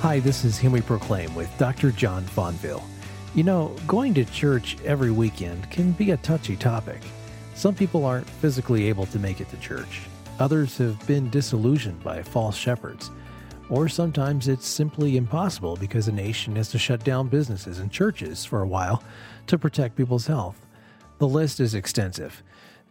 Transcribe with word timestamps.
Hi, 0.00 0.20
this 0.20 0.44
is 0.44 0.56
Him 0.56 0.70
We 0.70 0.80
Proclaim 0.80 1.34
with 1.34 1.50
Dr. 1.58 1.90
John 1.90 2.22
Fonville. 2.24 2.84
You 3.34 3.42
know, 3.42 3.74
going 3.88 4.14
to 4.14 4.24
church 4.26 4.76
every 4.84 5.10
weekend 5.10 5.68
can 5.72 5.90
be 5.90 6.12
a 6.12 6.16
touchy 6.18 6.54
topic. 6.54 7.00
Some 7.56 7.74
people 7.74 8.04
aren't 8.04 8.30
physically 8.30 8.88
able 8.88 9.06
to 9.06 9.18
make 9.18 9.40
it 9.40 9.48
to 9.48 9.56
church. 9.56 10.02
Others 10.38 10.78
have 10.78 11.04
been 11.08 11.28
disillusioned 11.30 12.00
by 12.04 12.22
false 12.22 12.56
shepherds. 12.56 13.10
Or 13.70 13.88
sometimes 13.88 14.46
it's 14.46 14.68
simply 14.68 15.16
impossible 15.16 15.74
because 15.74 16.06
a 16.06 16.12
nation 16.12 16.54
has 16.54 16.68
to 16.70 16.78
shut 16.78 17.02
down 17.02 17.26
businesses 17.26 17.80
and 17.80 17.90
churches 17.90 18.44
for 18.44 18.62
a 18.62 18.68
while 18.68 19.02
to 19.48 19.58
protect 19.58 19.96
people's 19.96 20.28
health. 20.28 20.64
The 21.18 21.26
list 21.26 21.58
is 21.58 21.74
extensive. 21.74 22.44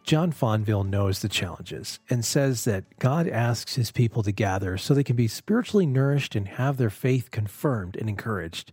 John 0.07 0.31
Fonville 0.31 0.87
knows 0.87 1.19
the 1.19 1.27
challenges 1.27 1.99
and 2.09 2.23
says 2.23 2.63
that 2.63 2.85
God 2.97 3.27
asks 3.27 3.75
his 3.75 3.91
people 3.91 4.23
to 4.23 4.31
gather 4.31 4.77
so 4.77 4.93
they 4.93 5.03
can 5.03 5.17
be 5.17 5.27
spiritually 5.27 5.85
nourished 5.85 6.33
and 6.33 6.47
have 6.47 6.77
their 6.77 6.89
faith 6.89 7.29
confirmed 7.29 7.97
and 7.97 8.07
encouraged. 8.07 8.71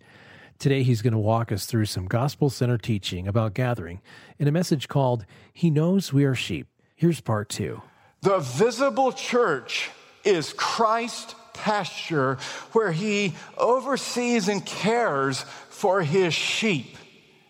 Today, 0.60 0.84
he's 0.84 1.02
going 1.02 1.12
to 1.12 1.19
walk 1.19 1.51
us 1.51 1.66
through 1.66 1.87
some 1.87 2.07
gospel 2.07 2.51
center 2.51 2.79
teaching 2.79 3.27
about 3.27 3.52
gathering 3.52 4.01
in 4.38 4.47
a 4.47 4.52
message 4.52 4.87
called 4.87 5.27
He 5.52 5.70
Knows 5.70 6.12
We 6.12 6.23
Are 6.23 6.37
Sheep. 6.37 6.69
Here's 6.95 7.20
part 7.20 7.48
two. 7.48 7.82
The 8.21 8.38
visible 8.38 9.10
church 9.10 9.91
is 10.23 10.52
Christ's 10.52 11.35
pasture 11.52 12.38
where 12.74 12.93
he 12.93 13.35
oversees 13.59 14.46
and 14.46 14.65
cares 14.65 15.43
for 15.69 16.01
his 16.01 16.32
sheep. 16.32 16.96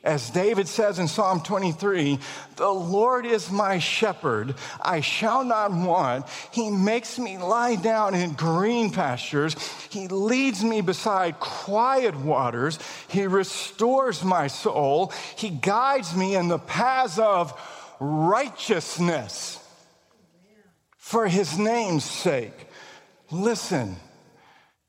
As 0.05 0.29
David 0.29 0.69
says 0.69 0.99
in 0.99 1.09
Psalm 1.09 1.41
23, 1.41 2.19
the 2.57 2.69
Lord 2.69 3.25
is 3.25 3.51
my 3.51 3.79
shepherd, 3.79 4.55
I 4.79 5.01
shall 5.01 5.45
not 5.45 5.73
want. 5.73 6.27
He 6.53 6.71
makes 6.71 7.19
me 7.19 7.39
lie 7.39 7.77
down 7.77 8.15
in 8.15 8.35
green 8.35 8.91
pastures. 8.91 9.57
He 9.89 10.07
leads 10.09 10.63
me 10.63 10.83
beside 10.83 11.41
quiet 11.41 12.15
waters. 12.15 12.79
He 13.09 13.27
restores 13.27 14.23
my 14.23 14.49
soul. 14.49 15.11
He 15.37 15.49
guides 15.49 16.15
me 16.15 16.37
in 16.37 16.49
the 16.49 16.59
paths 16.59 17.19
of 17.19 17.59
righteousness 17.99 19.59
for 20.99 21.27
his 21.27 21.59
name's 21.59 22.05
sake. 22.05 22.69
Listen, 23.31 23.97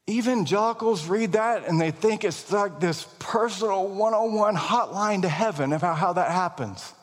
Evangelicals 0.08 1.08
read 1.08 1.32
that 1.32 1.68
and 1.68 1.82
they 1.82 1.92
think 1.92 2.24
it's 2.24 2.52
like 2.52 2.80
this 2.80 3.08
personal 3.18 3.88
101 3.88 4.56
hotline 4.56 5.24
to 5.24 5.30
heaven 5.30 5.74
about 5.74 5.98
how 5.98 6.14
that 6.14 6.30
happens. 6.30 6.94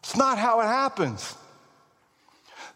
It's 0.00 0.16
not 0.16 0.38
how 0.38 0.60
it 0.60 0.66
happens. 0.66 1.34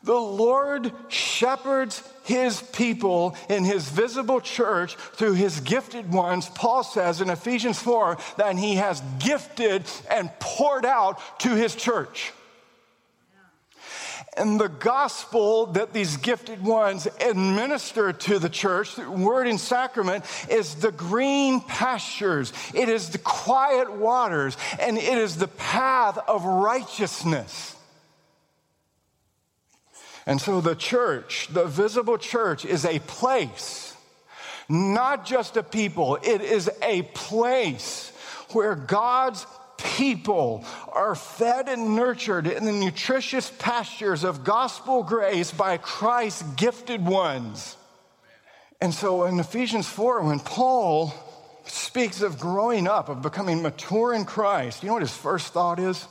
The 0.03 0.15
Lord 0.15 0.93
shepherds 1.09 2.03
his 2.25 2.61
people 2.61 3.37
in 3.49 3.65
his 3.65 3.89
visible 3.89 4.41
church 4.41 4.97
through 4.97 5.33
his 5.33 5.61
gifted 5.61 6.13
ones. 6.13 6.49
Paul 6.51 6.85
says 6.85 7.21
in 7.21 7.31
Ephesians 7.31 7.79
4 7.81 8.19
that 8.37 8.57
he 8.57 8.77
has 8.77 9.03
gifted 9.19 9.85
and 10.11 10.31
poured 10.39 10.85
out 10.85 11.21
to 11.41 11.55
his 11.55 11.75
church. 11.75 12.33
And 14.39 14.61
the 14.61 14.69
gospel 14.69 15.67
that 15.67 15.93
these 15.93 16.17
gifted 16.17 16.63
ones 16.63 17.09
administer 17.21 18.13
to 18.13 18.39
the 18.39 18.49
church, 18.49 18.97
word 18.97 19.49
and 19.49 19.59
sacrament, 19.59 20.25
is 20.49 20.77
the 20.77 20.93
green 20.93 21.61
pastures, 21.61 22.53
it 22.73 22.89
is 22.89 23.11
the 23.11 23.19
quiet 23.19 23.93
waters, 23.93 24.57
and 24.79 24.97
it 24.97 25.19
is 25.19 25.37
the 25.37 25.49
path 25.49 26.19
of 26.29 26.45
righteousness. 26.45 27.75
And 30.25 30.41
so 30.41 30.61
the 30.61 30.77
church, 30.77 31.49
the 31.49 31.65
visible 31.65 32.19
church, 32.19 32.65
is 32.65 32.85
a 32.85 32.99
place, 33.01 33.97
not 34.69 35.25
just 35.25 35.57
a 35.57 35.63
people, 35.63 36.17
it 36.23 36.43
is 36.43 36.71
a 36.83 37.03
place 37.03 38.13
where 38.53 38.75
God's 38.75 39.47
people 39.79 40.65
are 40.93 41.15
fed 41.15 41.69
and 41.69 41.97
nurtured 41.97 42.47
in 42.47 42.65
the 42.65 42.73
nutritious 42.73 43.51
pastures 43.59 44.25
of 44.25 44.45
gospel 44.45 45.03
grace 45.03 45.51
by 45.51 45.77
Christ's 45.79 46.43
gifted 46.57 47.05
ones. 47.05 47.77
And 48.81 48.93
so 48.93 49.25
in 49.25 49.41
Ephesians 49.41 49.89
4, 49.89 50.23
when 50.23 50.41
Paul 50.41 51.15
speaks 51.65 52.23
of 52.23 52.39
growing 52.39 52.87
up, 52.87 53.09
of 53.09 53.23
becoming 53.23 53.63
mature 53.63 54.13
in 54.13 54.25
Christ, 54.25 54.83
you 54.83 54.89
know 54.89 54.95
what 54.95 55.03
his 55.03 55.17
first 55.17 55.53
thought 55.53 55.79
is? 55.79 56.07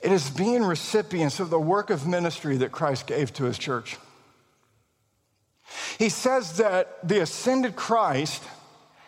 It 0.00 0.12
is 0.12 0.30
being 0.30 0.62
recipients 0.62 1.40
of 1.40 1.50
the 1.50 1.58
work 1.58 1.90
of 1.90 2.06
ministry 2.06 2.58
that 2.58 2.72
Christ 2.72 3.06
gave 3.06 3.32
to 3.34 3.44
his 3.44 3.58
church. 3.58 3.96
He 5.98 6.08
says 6.08 6.58
that 6.58 7.06
the 7.06 7.20
ascended 7.20 7.74
Christ 7.74 8.42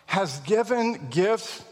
has 0.07 0.41
given 0.41 1.09
gifts 1.11 1.63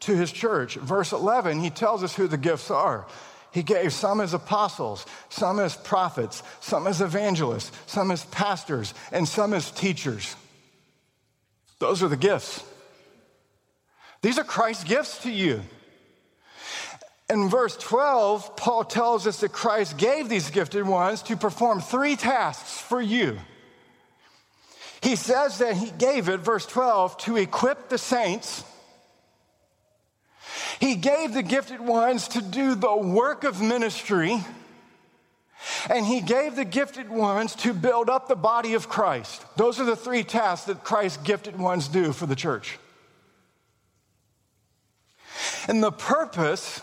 to 0.00 0.16
his 0.16 0.32
church. 0.32 0.76
Verse 0.76 1.12
11, 1.12 1.60
he 1.60 1.70
tells 1.70 2.02
us 2.02 2.14
who 2.14 2.26
the 2.26 2.36
gifts 2.36 2.70
are. 2.70 3.06
He 3.52 3.62
gave 3.62 3.92
some 3.92 4.20
as 4.20 4.34
apostles, 4.34 5.06
some 5.30 5.58
as 5.58 5.76
prophets, 5.76 6.42
some 6.60 6.86
as 6.86 7.00
evangelists, 7.00 7.72
some 7.86 8.10
as 8.10 8.24
pastors, 8.26 8.92
and 9.12 9.26
some 9.26 9.54
as 9.54 9.70
teachers. 9.70 10.36
Those 11.78 12.02
are 12.02 12.08
the 12.08 12.16
gifts. 12.16 12.62
These 14.22 14.38
are 14.38 14.44
Christ's 14.44 14.84
gifts 14.84 15.22
to 15.22 15.30
you. 15.30 15.62
In 17.28 17.48
verse 17.48 17.76
12, 17.76 18.56
Paul 18.56 18.84
tells 18.84 19.26
us 19.26 19.40
that 19.40 19.52
Christ 19.52 19.96
gave 19.96 20.28
these 20.28 20.50
gifted 20.50 20.86
ones 20.86 21.22
to 21.22 21.36
perform 21.36 21.80
three 21.80 22.16
tasks 22.16 22.78
for 22.78 23.00
you. 23.00 23.38
He 25.02 25.16
says 25.16 25.58
that 25.58 25.76
he 25.76 25.90
gave 25.90 26.28
it, 26.28 26.40
verse 26.40 26.66
12, 26.66 27.18
to 27.18 27.36
equip 27.36 27.88
the 27.88 27.98
saints 27.98 28.64
he 30.80 30.94
gave 30.94 31.32
the 31.32 31.42
gifted 31.42 31.80
ones 31.80 32.28
to 32.28 32.42
do 32.42 32.74
the 32.74 32.96
work 32.96 33.44
of 33.44 33.62
ministry, 33.62 34.44
and 35.88 36.04
He 36.04 36.20
gave 36.20 36.54
the 36.54 36.64
gifted 36.64 37.08
ones 37.08 37.54
to 37.56 37.72
build 37.72 38.10
up 38.10 38.28
the 38.28 38.36
body 38.36 38.74
of 38.74 38.88
Christ. 38.88 39.44
Those 39.56 39.80
are 39.80 39.84
the 39.84 39.96
three 39.96 40.22
tasks 40.22 40.66
that 40.66 40.84
Christ's 40.84 41.18
gifted 41.22 41.58
ones 41.58 41.88
do 41.88 42.12
for 42.12 42.26
the 42.26 42.36
church. 42.36 42.78
And 45.68 45.82
the 45.82 45.92
purpose 45.92 46.80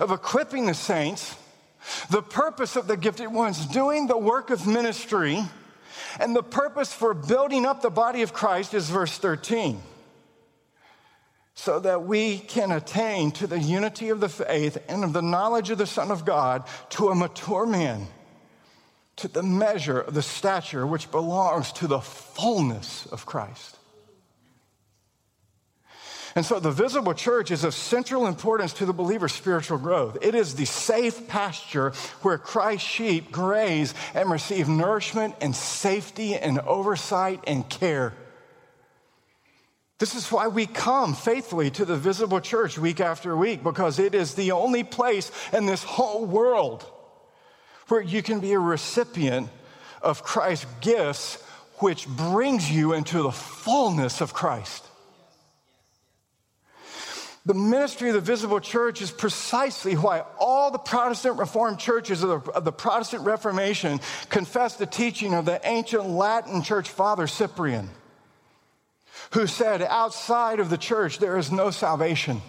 of 0.00 0.10
equipping 0.10 0.66
the 0.66 0.74
saints, 0.74 1.36
the 2.10 2.22
purpose 2.22 2.76
of 2.76 2.86
the 2.86 2.96
gifted 2.96 3.32
ones 3.32 3.66
doing 3.66 4.06
the 4.06 4.18
work 4.18 4.50
of 4.50 4.66
ministry, 4.66 5.42
and 6.20 6.36
the 6.36 6.42
purpose 6.42 6.92
for 6.92 7.14
building 7.14 7.64
up 7.64 7.80
the 7.80 7.90
body 7.90 8.22
of 8.22 8.32
Christ 8.32 8.74
is 8.74 8.90
verse 8.90 9.16
13 9.16 9.80
so 11.54 11.80
that 11.80 12.04
we 12.04 12.38
can 12.38 12.72
attain 12.72 13.30
to 13.32 13.46
the 13.46 13.58
unity 13.58 14.08
of 14.08 14.20
the 14.20 14.28
faith 14.28 14.78
and 14.88 15.04
of 15.04 15.12
the 15.12 15.22
knowledge 15.22 15.70
of 15.70 15.78
the 15.78 15.86
Son 15.86 16.10
of 16.10 16.24
God 16.24 16.64
to 16.90 17.08
a 17.08 17.14
mature 17.14 17.66
man, 17.66 18.06
to 19.16 19.28
the 19.28 19.42
measure 19.42 20.00
of 20.00 20.14
the 20.14 20.22
stature 20.22 20.86
which 20.86 21.10
belongs 21.10 21.72
to 21.72 21.86
the 21.86 22.00
fullness 22.00 23.06
of 23.06 23.26
Christ. 23.26 23.76
And 26.34 26.46
so 26.46 26.58
the 26.58 26.70
visible 26.70 27.12
church 27.12 27.50
is 27.50 27.62
of 27.62 27.74
central 27.74 28.26
importance 28.26 28.72
to 28.74 28.86
the 28.86 28.94
believer's 28.94 29.32
spiritual 29.32 29.76
growth. 29.76 30.16
It 30.22 30.34
is 30.34 30.54
the 30.54 30.64
safe 30.64 31.28
pasture 31.28 31.92
where 32.22 32.38
Christ's 32.38 32.88
sheep 32.88 33.30
graze 33.30 33.92
and 34.14 34.30
receive 34.30 34.66
nourishment 34.66 35.34
and 35.42 35.54
safety 35.54 36.34
and 36.34 36.58
oversight 36.60 37.40
and 37.46 37.68
care. 37.68 38.14
This 40.02 40.16
is 40.16 40.32
why 40.32 40.48
we 40.48 40.66
come 40.66 41.14
faithfully 41.14 41.70
to 41.70 41.84
the 41.84 41.96
visible 41.96 42.40
church 42.40 42.76
week 42.76 42.98
after 42.98 43.36
week, 43.36 43.62
because 43.62 44.00
it 44.00 44.16
is 44.16 44.34
the 44.34 44.50
only 44.50 44.82
place 44.82 45.30
in 45.52 45.66
this 45.66 45.84
whole 45.84 46.24
world 46.24 46.84
where 47.86 48.00
you 48.00 48.20
can 48.20 48.40
be 48.40 48.52
a 48.52 48.58
recipient 48.58 49.48
of 50.02 50.24
Christ's 50.24 50.66
gifts, 50.80 51.36
which 51.76 52.08
brings 52.08 52.68
you 52.68 52.94
into 52.94 53.22
the 53.22 53.30
fullness 53.30 54.20
of 54.20 54.34
Christ. 54.34 54.84
The 57.46 57.54
ministry 57.54 58.08
of 58.08 58.16
the 58.16 58.20
visible 58.20 58.58
church 58.58 59.00
is 59.02 59.12
precisely 59.12 59.94
why 59.94 60.24
all 60.36 60.72
the 60.72 60.78
Protestant 60.78 61.38
Reformed 61.38 61.78
churches 61.78 62.24
of 62.24 62.44
the, 62.44 62.50
of 62.50 62.64
the, 62.64 62.72
Protestant 62.72 63.22
Reformation 63.22 64.00
confess 64.30 64.74
the 64.74 64.84
teaching 64.84 65.32
of 65.32 65.44
the 65.44 65.60
ancient 65.62 66.08
Latin 66.08 66.64
church 66.64 66.88
father 66.88 67.28
Cyprian 67.28 67.88
who 69.32 69.46
said, 69.46 69.82
outside 69.82 70.60
of 70.60 70.70
the 70.70 70.78
church, 70.78 71.18
there 71.18 71.38
is 71.38 71.50
no 71.50 71.70
salvation. 71.70 72.40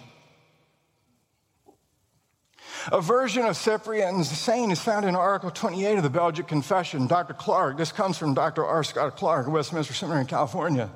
A 2.92 3.00
version 3.02 3.46
of 3.46 3.56
Cyprian's 3.56 4.30
saying 4.30 4.72
is 4.72 4.82
found 4.82 5.06
in 5.06 5.16
Article 5.16 5.52
28 5.52 5.98
of 5.98 6.04
the 6.04 6.10
Belgic 6.10 6.48
Confession. 6.48 7.08
Dr. 7.08 7.34
Clark, 7.34 7.78
this 7.78 7.94
comes 7.94 8.18
from 8.18 8.34
Dr. 8.34 8.66
R. 8.66 8.84
Scott 8.84 9.16
Clark, 9.16 9.48
Westminster 9.48 9.94
Seminary 9.94 10.22
in 10.22 10.28
California. 10.28 10.90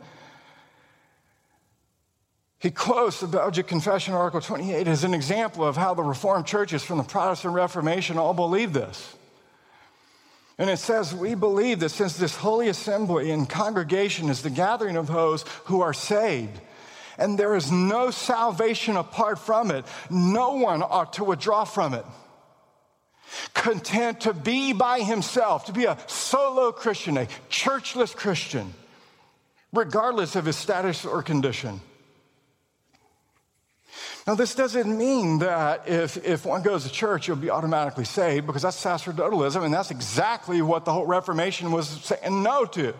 He 2.59 2.71
quotes 2.71 3.21
the 3.21 3.27
Belgic 3.27 3.67
Confession, 3.67 4.13
Article 4.13 4.41
28, 4.41 4.87
as 4.87 5.05
an 5.05 5.13
example 5.13 5.63
of 5.63 5.77
how 5.77 5.93
the 5.93 6.03
Reformed 6.03 6.45
churches 6.45 6.83
from 6.83 6.97
the 6.97 7.03
Protestant 7.03 7.53
Reformation 7.53 8.17
all 8.17 8.33
believe 8.33 8.73
this. 8.73 9.16
And 10.57 10.69
it 10.69 10.77
says, 10.77 11.13
We 11.13 11.35
believe 11.35 11.79
that 11.81 11.89
since 11.89 12.17
this 12.17 12.35
holy 12.35 12.67
assembly 12.69 13.31
and 13.31 13.47
congregation 13.47 14.29
is 14.29 14.41
the 14.41 14.49
gathering 14.49 14.97
of 14.97 15.07
those 15.07 15.43
who 15.65 15.81
are 15.81 15.93
saved, 15.93 16.59
and 17.17 17.37
there 17.37 17.55
is 17.55 17.71
no 17.71 18.11
salvation 18.11 18.95
apart 18.95 19.39
from 19.39 19.71
it, 19.71 19.85
no 20.09 20.55
one 20.55 20.81
ought 20.81 21.13
to 21.13 21.23
withdraw 21.23 21.63
from 21.63 21.93
it. 21.93 22.05
Content 23.53 24.21
to 24.21 24.33
be 24.33 24.73
by 24.73 25.01
himself, 25.01 25.65
to 25.65 25.73
be 25.73 25.85
a 25.85 25.97
solo 26.07 26.71
Christian, 26.71 27.17
a 27.17 27.27
churchless 27.49 28.15
Christian, 28.15 28.73
regardless 29.73 30.35
of 30.35 30.45
his 30.45 30.55
status 30.55 31.05
or 31.05 31.21
condition. 31.21 31.81
Now, 34.27 34.35
this 34.35 34.55
doesn't 34.55 34.97
mean 34.97 35.39
that 35.39 35.87
if, 35.87 36.17
if 36.17 36.45
one 36.45 36.61
goes 36.61 36.83
to 36.83 36.91
church, 36.91 37.29
you'll 37.29 37.37
be 37.37 37.49
automatically 37.49 38.03
saved, 38.03 38.45
because 38.45 38.61
that's 38.61 38.75
sacerdotalism, 38.75 39.63
and 39.63 39.73
that's 39.73 39.89
exactly 39.89 40.61
what 40.61 40.83
the 40.83 40.91
whole 40.91 41.05
Reformation 41.05 41.71
was 41.71 41.87
saying 41.87 42.43
no 42.43 42.65
to. 42.65 42.93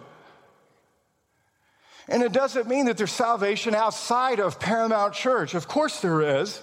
And 2.07 2.23
it 2.23 2.31
doesn't 2.31 2.69
mean 2.69 2.85
that 2.85 2.95
there's 2.95 3.11
salvation 3.11 3.75
outside 3.75 4.39
of 4.39 4.57
Paramount 4.57 5.13
Church. 5.13 5.53
Of 5.53 5.67
course, 5.67 5.99
there 5.99 6.39
is. 6.39 6.61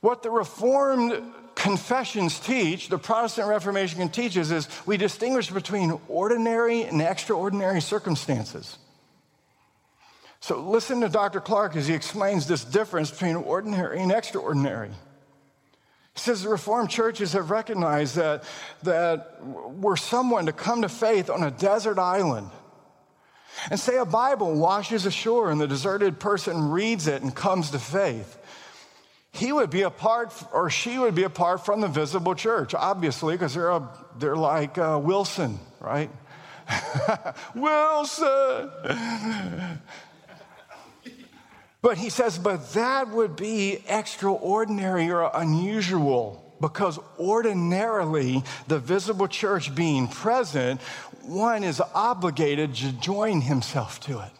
What 0.00 0.22
the 0.22 0.30
Reformed 0.30 1.22
confessions 1.54 2.40
teach, 2.40 2.88
the 2.88 2.96
Protestant 2.96 3.46
Reformation 3.46 4.08
teaches, 4.08 4.50
is 4.50 4.66
we 4.86 4.96
distinguish 4.96 5.50
between 5.50 6.00
ordinary 6.08 6.84
and 6.84 7.02
extraordinary 7.02 7.82
circumstances. 7.82 8.78
So 10.40 10.58
listen 10.58 11.02
to 11.02 11.08
Dr. 11.08 11.40
Clark 11.40 11.76
as 11.76 11.86
he 11.86 11.94
explains 11.94 12.46
this 12.46 12.64
difference 12.64 13.10
between 13.10 13.36
ordinary 13.36 14.00
and 14.00 14.10
extraordinary. 14.10 14.90
He 16.14 16.20
says 16.20 16.42
the 16.42 16.48
Reformed 16.48 16.90
churches 16.90 17.34
have 17.34 17.50
recognized 17.50 18.16
that, 18.16 18.44
that 18.82 19.44
we're 19.44 19.96
someone 19.96 20.46
to 20.46 20.52
come 20.52 20.82
to 20.82 20.88
faith 20.88 21.30
on 21.30 21.42
a 21.42 21.50
desert 21.50 21.98
island. 21.98 22.50
And 23.70 23.78
say 23.78 23.98
a 23.98 24.06
Bible 24.06 24.54
washes 24.54 25.04
ashore 25.06 25.50
and 25.50 25.60
the 25.60 25.66
deserted 25.66 26.18
person 26.18 26.70
reads 26.70 27.06
it 27.06 27.22
and 27.22 27.34
comes 27.34 27.70
to 27.70 27.78
faith. 27.78 28.38
He 29.32 29.52
would 29.52 29.70
be 29.70 29.82
apart, 29.82 30.32
or 30.52 30.70
she 30.70 30.98
would 30.98 31.14
be 31.14 31.22
apart 31.22 31.64
from 31.64 31.80
the 31.80 31.88
visible 31.88 32.34
church, 32.34 32.74
obviously, 32.74 33.34
because 33.34 33.54
they're, 33.54 33.80
they're 34.18 34.36
like 34.36 34.76
uh, 34.78 34.98
Wilson, 35.02 35.60
right? 35.78 36.10
Wilson! 37.54 38.70
But 41.82 41.98
he 41.98 42.10
says, 42.10 42.38
but 42.38 42.72
that 42.74 43.08
would 43.08 43.36
be 43.36 43.82
extraordinary 43.88 45.10
or 45.10 45.30
unusual 45.32 46.46
because 46.60 46.98
ordinarily, 47.18 48.44
the 48.68 48.78
visible 48.78 49.28
church 49.28 49.74
being 49.74 50.08
present, 50.08 50.80
one 51.22 51.64
is 51.64 51.80
obligated 51.94 52.74
to 52.74 52.92
join 52.92 53.40
himself 53.40 53.98
to 54.00 54.20
it. 54.20 54.30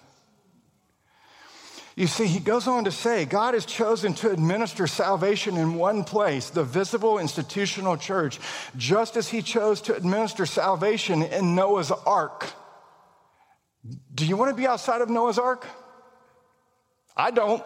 You 1.96 2.06
see, 2.06 2.26
he 2.26 2.40
goes 2.40 2.66
on 2.66 2.84
to 2.84 2.92
say, 2.92 3.24
God 3.24 3.54
has 3.54 3.66
chosen 3.66 4.14
to 4.14 4.30
administer 4.30 4.86
salvation 4.86 5.56
in 5.56 5.74
one 5.74 6.04
place, 6.04 6.48
the 6.48 6.64
visible 6.64 7.18
institutional 7.18 7.96
church, 7.96 8.38
just 8.76 9.16
as 9.16 9.28
he 9.28 9.42
chose 9.42 9.80
to 9.82 9.94
administer 9.94 10.46
salvation 10.46 11.22
in 11.22 11.54
Noah's 11.54 11.90
ark. 11.90 12.52
Do 14.14 14.26
you 14.26 14.36
want 14.36 14.50
to 14.50 14.56
be 14.56 14.66
outside 14.66 15.00
of 15.00 15.10
Noah's 15.10 15.38
ark? 15.38 15.66
I 17.16 17.30
don't. 17.30 17.62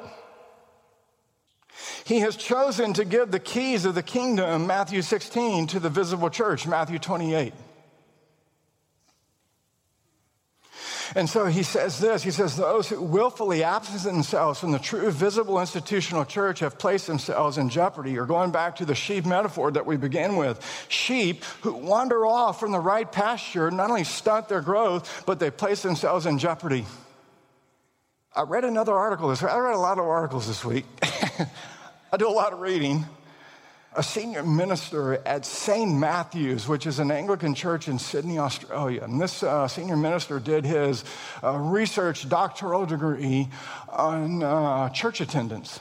He 2.04 2.20
has 2.20 2.36
chosen 2.36 2.92
to 2.94 3.04
give 3.04 3.30
the 3.30 3.40
keys 3.40 3.84
of 3.84 3.94
the 3.94 4.02
kingdom, 4.02 4.66
Matthew 4.66 5.02
16, 5.02 5.68
to 5.68 5.80
the 5.80 5.90
visible 5.90 6.30
church, 6.30 6.66
Matthew 6.66 6.98
28. 6.98 7.52
And 11.16 11.28
so 11.30 11.46
he 11.46 11.62
says 11.62 11.98
this 11.98 12.22
He 12.22 12.30
says, 12.30 12.56
Those 12.56 12.88
who 12.88 13.00
willfully 13.00 13.62
absent 13.62 14.02
themselves 14.02 14.60
from 14.60 14.72
the 14.72 14.78
true 14.78 15.10
visible 15.10 15.60
institutional 15.60 16.24
church 16.24 16.60
have 16.60 16.78
placed 16.78 17.06
themselves 17.06 17.58
in 17.58 17.68
jeopardy. 17.68 18.18
Or 18.18 18.26
going 18.26 18.50
back 18.50 18.76
to 18.76 18.84
the 18.84 18.94
sheep 18.94 19.24
metaphor 19.24 19.70
that 19.72 19.86
we 19.86 19.96
began 19.96 20.36
with, 20.36 20.60
sheep 20.88 21.44
who 21.62 21.72
wander 21.72 22.26
off 22.26 22.58
from 22.58 22.72
the 22.72 22.80
right 22.80 23.10
pasture 23.10 23.70
not 23.70 23.90
only 23.90 24.04
stunt 24.04 24.48
their 24.48 24.60
growth, 24.60 25.24
but 25.26 25.38
they 25.38 25.50
place 25.50 25.82
themselves 25.82 26.26
in 26.26 26.38
jeopardy. 26.38 26.84
I 28.36 28.42
read 28.42 28.64
another 28.64 28.92
article 28.92 29.28
this 29.28 29.42
week. 29.42 29.52
I 29.52 29.58
read 29.58 29.76
a 29.76 29.78
lot 29.78 30.00
of 30.00 30.06
articles 30.06 30.48
this 30.48 30.64
week. 30.64 30.84
I 32.12 32.16
do 32.16 32.28
a 32.28 32.30
lot 32.30 32.52
of 32.52 32.58
reading. 32.58 33.06
A 33.94 34.02
senior 34.02 34.42
minister 34.42 35.22
at 35.24 35.46
St. 35.46 35.88
Matthew's, 35.88 36.66
which 36.66 36.84
is 36.84 36.98
an 36.98 37.12
Anglican 37.12 37.54
church 37.54 37.86
in 37.86 38.00
Sydney, 38.00 38.40
Australia. 38.40 39.04
And 39.04 39.20
this 39.20 39.44
uh, 39.44 39.68
senior 39.68 39.94
minister 39.96 40.40
did 40.40 40.64
his 40.64 41.04
uh, 41.44 41.56
research 41.56 42.28
doctoral 42.28 42.86
degree 42.86 43.50
on 43.88 44.42
uh, 44.42 44.88
church 44.88 45.20
attendance. 45.20 45.78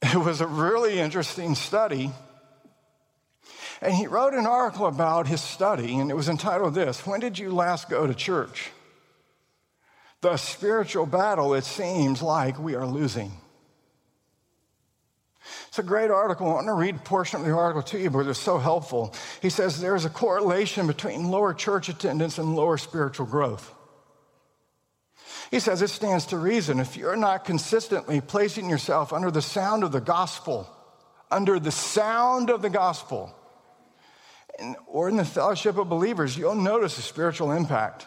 It 0.00 0.16
was 0.16 0.40
a 0.40 0.46
really 0.46 0.98
interesting 0.98 1.54
study. 1.54 2.10
And 3.82 3.92
he 3.92 4.06
wrote 4.06 4.32
an 4.32 4.46
article 4.46 4.86
about 4.86 5.26
his 5.26 5.42
study, 5.42 5.98
and 5.98 6.10
it 6.10 6.14
was 6.14 6.30
entitled 6.30 6.72
This 6.72 7.06
When 7.06 7.20
Did 7.20 7.38
You 7.38 7.52
Last 7.52 7.90
Go 7.90 8.06
to 8.06 8.14
Church? 8.14 8.70
The 10.22 10.36
spiritual 10.36 11.04
battle 11.04 11.52
it 11.54 11.64
seems 11.64 12.22
like 12.22 12.58
we 12.58 12.74
are 12.74 12.86
losing. 12.86 13.32
It's 15.68 15.80
a 15.80 15.82
great 15.82 16.10
article. 16.10 16.48
I 16.48 16.54
want 16.54 16.66
to 16.68 16.74
read 16.74 16.96
a 16.96 16.98
portion 17.00 17.40
of 17.40 17.46
the 17.46 17.52
article 17.52 17.82
to 17.82 17.98
you 17.98 18.08
because 18.08 18.28
it's 18.28 18.38
so 18.38 18.58
helpful. 18.58 19.14
He 19.40 19.50
says 19.50 19.80
there's 19.80 20.04
a 20.04 20.10
correlation 20.10 20.86
between 20.86 21.30
lower 21.30 21.52
church 21.52 21.88
attendance 21.88 22.38
and 22.38 22.54
lower 22.54 22.78
spiritual 22.78 23.26
growth. 23.26 23.74
He 25.50 25.58
says 25.58 25.82
it 25.82 25.90
stands 25.90 26.26
to 26.26 26.38
reason 26.38 26.78
if 26.78 26.96
you're 26.96 27.16
not 27.16 27.44
consistently 27.44 28.20
placing 28.20 28.70
yourself 28.70 29.12
under 29.12 29.30
the 29.30 29.42
sound 29.42 29.82
of 29.82 29.90
the 29.90 30.00
gospel, 30.00 30.70
under 31.30 31.58
the 31.58 31.72
sound 31.72 32.48
of 32.48 32.62
the 32.62 32.70
gospel, 32.70 33.34
or 34.86 35.08
in 35.08 35.16
the 35.16 35.24
fellowship 35.24 35.76
of 35.76 35.88
believers, 35.88 36.38
you'll 36.38 36.54
notice 36.54 36.96
a 36.96 37.02
spiritual 37.02 37.50
impact. 37.50 38.06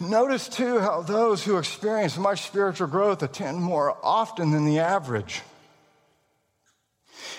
Notice 0.00 0.48
too 0.48 0.80
how 0.80 1.02
those 1.02 1.44
who 1.44 1.58
experience 1.58 2.16
much 2.16 2.42
spiritual 2.42 2.88
growth 2.88 3.22
attend 3.22 3.60
more 3.60 3.96
often 4.02 4.50
than 4.50 4.64
the 4.64 4.80
average. 4.80 5.42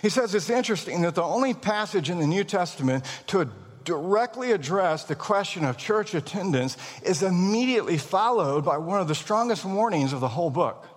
He 0.02 0.10
says 0.10 0.34
it's 0.36 0.50
interesting 0.50 1.02
that 1.02 1.16
the 1.16 1.24
only 1.24 1.54
passage 1.54 2.10
in 2.10 2.20
the 2.20 2.28
New 2.28 2.44
Testament 2.44 3.06
to 3.28 3.50
directly 3.84 4.52
address 4.52 5.04
the 5.04 5.16
question 5.16 5.64
of 5.64 5.78
church 5.78 6.14
attendance 6.14 6.76
is 7.04 7.24
immediately 7.24 7.98
followed 7.98 8.66
by 8.66 8.78
one 8.78 9.00
of 9.00 9.08
the 9.08 9.16
strongest 9.16 9.64
warnings 9.64 10.12
of 10.12 10.20
the 10.20 10.28
whole 10.28 10.50
book. 10.50 10.88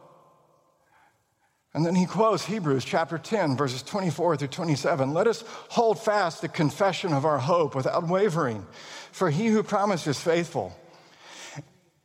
And 1.75 1.85
then 1.85 1.95
he 1.95 2.07
quotes 2.07 2.47
Hebrews 2.47 2.85
chapter 2.85 3.19
10, 3.19 3.57
verses 3.57 3.83
24 3.83 4.39
through 4.39 4.49
27. 4.49 5.13
Let 5.13 5.27
us 5.27 5.45
hold 5.69 6.01
fast 6.01 6.41
the 6.41 6.49
confession 6.49 7.13
of 7.13 7.27
our 7.27 7.39
hope 7.39 7.75
without 7.75 8.09
wavering, 8.09 8.67
for 9.13 9.31
he 9.31 9.49
who 9.49 9.63
promised 9.63 10.07
is 10.07 10.19
faithful. 10.19 10.75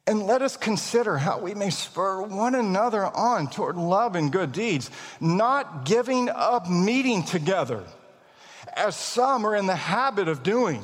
And 0.05 0.23
let 0.27 0.41
us 0.41 0.57
consider 0.57 1.17
how 1.17 1.39
we 1.39 1.53
may 1.53 1.69
spur 1.69 2.21
one 2.21 2.55
another 2.55 3.05
on 3.05 3.47
toward 3.49 3.77
love 3.77 4.15
and 4.15 4.31
good 4.31 4.51
deeds, 4.51 4.91
not 5.21 5.85
giving 5.85 6.27
up 6.29 6.69
meeting 6.69 7.23
together, 7.23 7.83
as 8.73 8.97
some 8.97 9.45
are 9.45 9.55
in 9.55 9.65
the 9.65 9.75
habit 9.75 10.27
of 10.27 10.43
doing, 10.43 10.83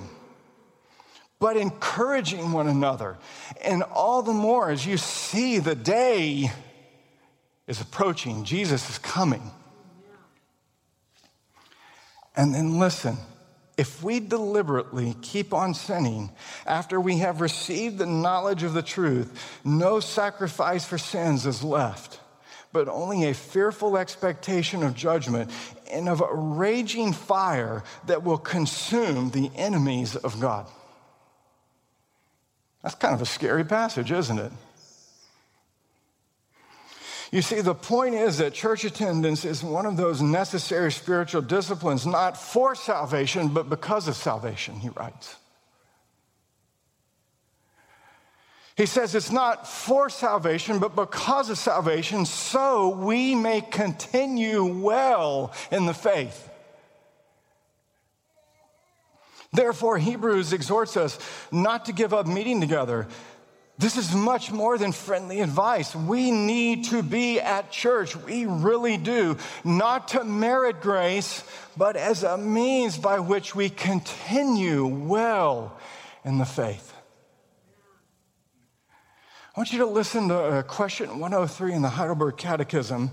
but 1.39 1.57
encouraging 1.57 2.53
one 2.53 2.67
another. 2.67 3.17
And 3.61 3.83
all 3.83 4.21
the 4.21 4.33
more 4.33 4.69
as 4.69 4.85
you 4.85 4.97
see 4.97 5.59
the 5.59 5.75
day 5.75 6.51
is 7.67 7.81
approaching, 7.81 8.45
Jesus 8.45 8.89
is 8.89 8.97
coming. 8.99 9.51
And 12.37 12.55
then 12.55 12.79
listen 12.79 13.17
if 13.79 14.03
we 14.03 14.19
deliberately 14.19 15.15
keep 15.21 15.53
on 15.53 15.73
sinning 15.73 16.29
after 16.65 16.99
we 16.99 17.19
have 17.19 17.39
received 17.39 17.97
the 17.97 18.05
knowledge 18.05 18.63
of 18.63 18.73
the 18.73 18.81
truth, 18.81 19.57
no 19.63 20.01
sacrifice 20.01 20.83
for 20.83 20.97
sins 20.97 21.45
is 21.45 21.63
left, 21.63 22.19
but 22.73 22.89
only 22.89 23.29
a 23.29 23.33
fearful 23.33 23.97
expectation 23.97 24.83
of 24.83 24.95
judgment 24.95 25.49
and 25.89 26.09
of 26.09 26.19
a 26.19 26.35
raging 26.35 27.13
fire 27.13 27.81
that 28.05 28.21
will 28.21 28.37
consume 28.37 29.29
the 29.29 29.49
enemies 29.55 30.17
of 30.17 30.41
God. 30.41 30.67
That's 32.83 32.95
kind 32.95 33.13
of 33.13 33.21
a 33.21 33.25
scary 33.25 33.63
passage, 33.63 34.11
isn't 34.11 34.39
it? 34.39 34.51
You 37.31 37.43
see, 37.43 37.61
the 37.61 37.75
point 37.75 38.15
is 38.15 38.39
that 38.39 38.53
church 38.53 38.83
attendance 38.83 39.45
is 39.45 39.63
one 39.63 39.85
of 39.85 39.97
those 39.97 40.21
necessary 40.21 40.91
spiritual 40.91 41.41
disciplines, 41.41 42.05
not 42.05 42.35
for 42.35 42.73
salvation, 42.73 43.49
but 43.49 43.69
because 43.69 44.07
of 44.07 44.15
salvation, 44.15 44.75
he 44.75 44.89
writes. 44.89 45.35
He 48.75 48.85
says 48.85 49.13
it's 49.13 49.31
not 49.31 49.67
for 49.67 50.09
salvation, 50.09 50.79
but 50.79 50.95
because 50.95 51.49
of 51.49 51.57
salvation, 51.57 52.25
so 52.25 52.89
we 52.89 53.35
may 53.35 53.61
continue 53.61 54.63
well 54.63 55.53
in 55.69 55.85
the 55.85 55.93
faith. 55.93 56.49
Therefore, 59.51 59.97
Hebrews 59.97 60.53
exhorts 60.53 60.95
us 60.95 61.19
not 61.51 61.85
to 61.85 61.91
give 61.91 62.13
up 62.13 62.27
meeting 62.27 62.61
together. 62.61 63.07
This 63.79 63.95
is 63.95 64.13
much 64.13 64.51
more 64.51 64.77
than 64.77 64.91
friendly 64.91 65.39
advice. 65.39 65.95
We 65.95 66.31
need 66.31 66.83
to 66.85 67.01
be 67.01 67.39
at 67.39 67.71
church. 67.71 68.13
We 68.13 68.45
really 68.45 68.97
do. 68.97 69.37
Not 69.63 70.09
to 70.09 70.25
merit 70.25 70.81
grace, 70.81 71.45
but 71.77 71.95
as 71.95 72.23
a 72.23 72.37
means 72.37 72.97
by 72.97 73.21
which 73.21 73.55
we 73.55 73.69
continue 73.69 74.85
well 74.85 75.77
in 76.25 76.39
the 76.39 76.45
faith. 76.45 76.93
I 79.55 79.59
want 79.59 79.71
you 79.71 79.79
to 79.79 79.85
listen 79.85 80.27
to 80.27 80.37
uh, 80.37 80.61
question 80.63 81.17
103 81.17 81.71
in 81.71 81.81
the 81.81 81.89
Heidelberg 81.89 82.35
Catechism 82.35 83.09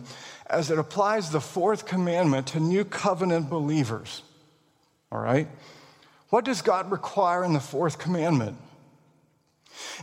as 0.46 0.72
it 0.72 0.80
applies 0.80 1.30
the 1.30 1.40
fourth 1.40 1.86
commandment 1.86 2.48
to 2.48 2.60
new 2.60 2.84
covenant 2.84 3.48
believers. 3.48 4.22
All 5.12 5.20
right? 5.20 5.46
What 6.30 6.44
does 6.44 6.60
God 6.60 6.90
require 6.90 7.44
in 7.44 7.52
the 7.52 7.60
fourth 7.60 7.98
commandment? 7.98 8.58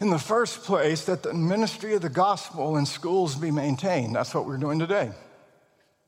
In 0.01 0.09
the 0.09 0.19
first 0.19 0.63
place, 0.63 1.05
that 1.05 1.23
the 1.23 1.33
ministry 1.33 1.93
of 1.93 2.01
the 2.01 2.09
gospel 2.09 2.77
in 2.77 2.85
schools 2.85 3.35
be 3.35 3.51
maintained. 3.51 4.15
That's 4.15 4.33
what 4.33 4.45
we're 4.45 4.57
doing 4.57 4.79
today. 4.79 5.11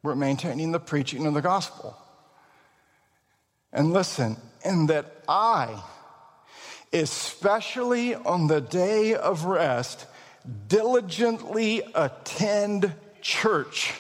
We're 0.02 0.16
maintaining 0.16 0.72
the 0.72 0.80
preaching 0.80 1.26
of 1.26 1.34
the 1.34 1.42
gospel. 1.42 1.96
And 3.72 3.92
listen, 3.94 4.38
and 4.64 4.90
that 4.90 5.24
I, 5.28 5.82
especially 6.94 8.16
on 8.16 8.48
the 8.48 8.62
day 8.62 9.16
of 9.16 9.46
rest, 9.46 10.06
diligently 10.68 11.82
attend 11.94 12.94
church. 13.22 13.94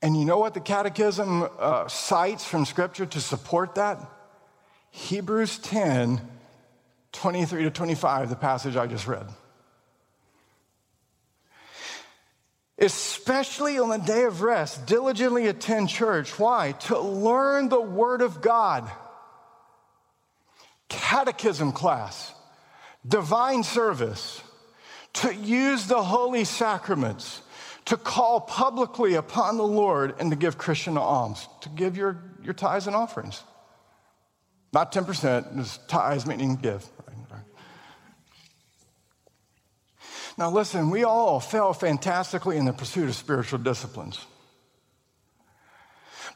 And 0.00 0.16
you 0.16 0.24
know 0.24 0.38
what 0.38 0.54
the 0.54 0.60
Catechism 0.60 1.48
uh, 1.58 1.86
cites 1.86 2.44
from 2.44 2.64
Scripture 2.64 3.06
to 3.06 3.20
support 3.20 3.76
that? 3.76 3.98
Hebrews 4.90 5.58
10 5.58 6.20
23 7.12 7.64
to 7.64 7.70
25, 7.70 8.30
the 8.30 8.36
passage 8.36 8.76
I 8.76 8.86
just 8.86 9.06
read. 9.06 9.26
Especially 12.78 13.78
on 13.78 13.90
the 13.90 13.98
day 13.98 14.24
of 14.24 14.42
rest, 14.42 14.86
diligently 14.86 15.46
attend 15.46 15.88
church. 15.88 16.38
Why? 16.38 16.72
To 16.72 16.98
learn 16.98 17.68
the 17.68 17.80
Word 17.80 18.22
of 18.22 18.40
God. 18.40 18.90
Catechism 20.88 21.72
class, 21.72 22.34
divine 23.06 23.62
service, 23.62 24.42
to 25.14 25.34
use 25.34 25.86
the 25.86 26.02
holy 26.02 26.44
sacraments, 26.44 27.42
to 27.84 27.96
call 27.96 28.40
publicly 28.40 29.14
upon 29.14 29.58
the 29.58 29.66
Lord, 29.66 30.14
and 30.18 30.30
to 30.30 30.36
give 30.36 30.58
Christian 30.58 30.98
alms, 30.98 31.46
to 31.60 31.68
give 31.68 31.96
your, 31.96 32.22
your 32.42 32.54
tithes 32.54 32.86
and 32.86 32.96
offerings. 32.96 33.42
Not 34.72 34.92
10%, 34.92 35.56
just 35.56 35.88
tithes 35.88 36.26
meaning 36.26 36.56
give. 36.56 36.88
Now, 40.38 40.50
listen, 40.50 40.90
we 40.90 41.04
all 41.04 41.40
fail 41.40 41.72
fantastically 41.72 42.56
in 42.56 42.64
the 42.64 42.72
pursuit 42.72 43.08
of 43.08 43.14
spiritual 43.14 43.58
disciplines. 43.58 44.24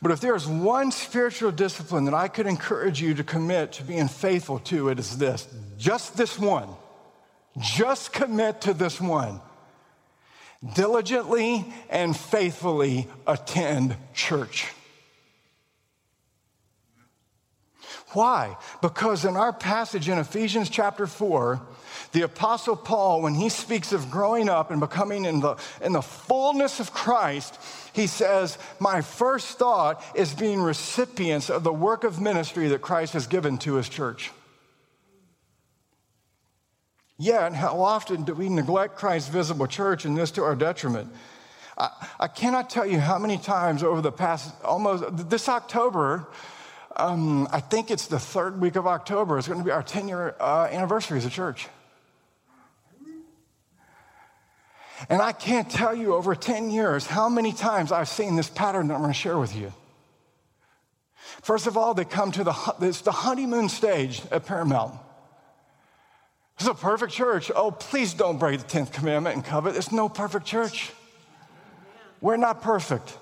But 0.02 0.12
if 0.12 0.20
there's 0.20 0.46
one 0.46 0.92
spiritual 0.92 1.50
discipline 1.50 2.04
that 2.04 2.14
I 2.14 2.28
could 2.28 2.46
encourage 2.46 3.00
you 3.00 3.14
to 3.14 3.24
commit 3.24 3.72
to 3.72 3.82
being 3.82 4.08
faithful 4.08 4.58
to, 4.60 4.90
it 4.90 4.98
is 4.98 5.16
this 5.16 5.48
just 5.78 6.16
this 6.16 6.38
one. 6.38 6.68
Just 7.58 8.12
commit 8.12 8.60
to 8.62 8.74
this 8.74 9.00
one. 9.00 9.40
Diligently 10.74 11.64
and 11.88 12.14
faithfully 12.14 13.08
attend 13.26 13.96
church. 14.12 14.72
Why? 18.12 18.56
Because 18.82 19.24
in 19.24 19.36
our 19.36 19.52
passage 19.52 20.08
in 20.08 20.18
Ephesians 20.18 20.70
chapter 20.70 21.06
4, 21.06 21.60
the 22.12 22.22
Apostle 22.22 22.76
Paul, 22.76 23.22
when 23.22 23.34
he 23.34 23.48
speaks 23.48 23.92
of 23.92 24.10
growing 24.10 24.48
up 24.48 24.70
and 24.70 24.78
becoming 24.78 25.24
in 25.24 25.40
the, 25.40 25.56
in 25.82 25.92
the 25.92 26.02
fullness 26.02 26.78
of 26.78 26.92
Christ, 26.92 27.58
he 27.92 28.06
says, 28.06 28.58
My 28.78 29.00
first 29.00 29.58
thought 29.58 30.02
is 30.14 30.34
being 30.34 30.60
recipients 30.60 31.50
of 31.50 31.64
the 31.64 31.72
work 31.72 32.04
of 32.04 32.20
ministry 32.20 32.68
that 32.68 32.80
Christ 32.80 33.12
has 33.14 33.26
given 33.26 33.58
to 33.58 33.74
his 33.74 33.88
church. 33.88 34.30
Yet, 37.18 37.54
how 37.54 37.80
often 37.80 38.24
do 38.24 38.34
we 38.34 38.48
neglect 38.48 38.96
Christ's 38.96 39.30
visible 39.30 39.66
church 39.66 40.04
and 40.04 40.16
this 40.16 40.30
to 40.32 40.42
our 40.42 40.54
detriment? 40.54 41.12
I, 41.76 41.90
I 42.20 42.28
cannot 42.28 42.70
tell 42.70 42.86
you 42.86 43.00
how 43.00 43.18
many 43.18 43.38
times 43.38 43.82
over 43.82 44.00
the 44.00 44.12
past 44.12 44.54
almost 44.62 45.28
this 45.30 45.48
October, 45.48 46.26
um, 46.96 47.46
I 47.52 47.60
think 47.60 47.90
it's 47.90 48.06
the 48.06 48.18
third 48.18 48.60
week 48.60 48.76
of 48.76 48.86
October, 48.86 49.38
it's 49.38 49.46
going 49.46 49.60
to 49.60 49.64
be 49.64 49.70
our 49.70 49.82
10 49.82 50.08
year 50.08 50.34
uh, 50.40 50.68
anniversary 50.70 51.18
as 51.18 51.26
a 51.26 51.30
church. 51.30 51.68
And 55.10 55.20
I 55.20 55.32
can't 55.32 55.70
tell 55.70 55.94
you 55.94 56.14
over 56.14 56.34
10 56.34 56.70
years 56.70 57.06
how 57.06 57.28
many 57.28 57.52
times 57.52 57.92
I've 57.92 58.08
seen 58.08 58.34
this 58.34 58.48
pattern 58.48 58.88
that 58.88 58.94
I'm 58.94 59.00
going 59.00 59.12
to 59.12 59.18
share 59.18 59.38
with 59.38 59.54
you. 59.54 59.72
First 61.42 61.66
of 61.66 61.76
all, 61.76 61.92
they 61.92 62.04
come 62.04 62.32
to 62.32 62.44
the, 62.44 62.74
it's 62.80 63.02
the 63.02 63.12
honeymoon 63.12 63.68
stage 63.68 64.22
at 64.30 64.46
Paramount. 64.46 64.98
Is 66.58 66.66
a 66.66 66.74
perfect 66.74 67.12
church. 67.12 67.50
Oh, 67.54 67.70
please 67.70 68.14
don't 68.14 68.38
break 68.38 68.58
the 68.60 68.66
10th 68.66 68.92
commandment 68.92 69.36
and 69.36 69.44
covet. 69.44 69.76
It's 69.76 69.92
no 69.92 70.08
perfect 70.08 70.46
church. 70.46 70.90
We're 72.22 72.38
not 72.38 72.62
perfect. 72.62 73.18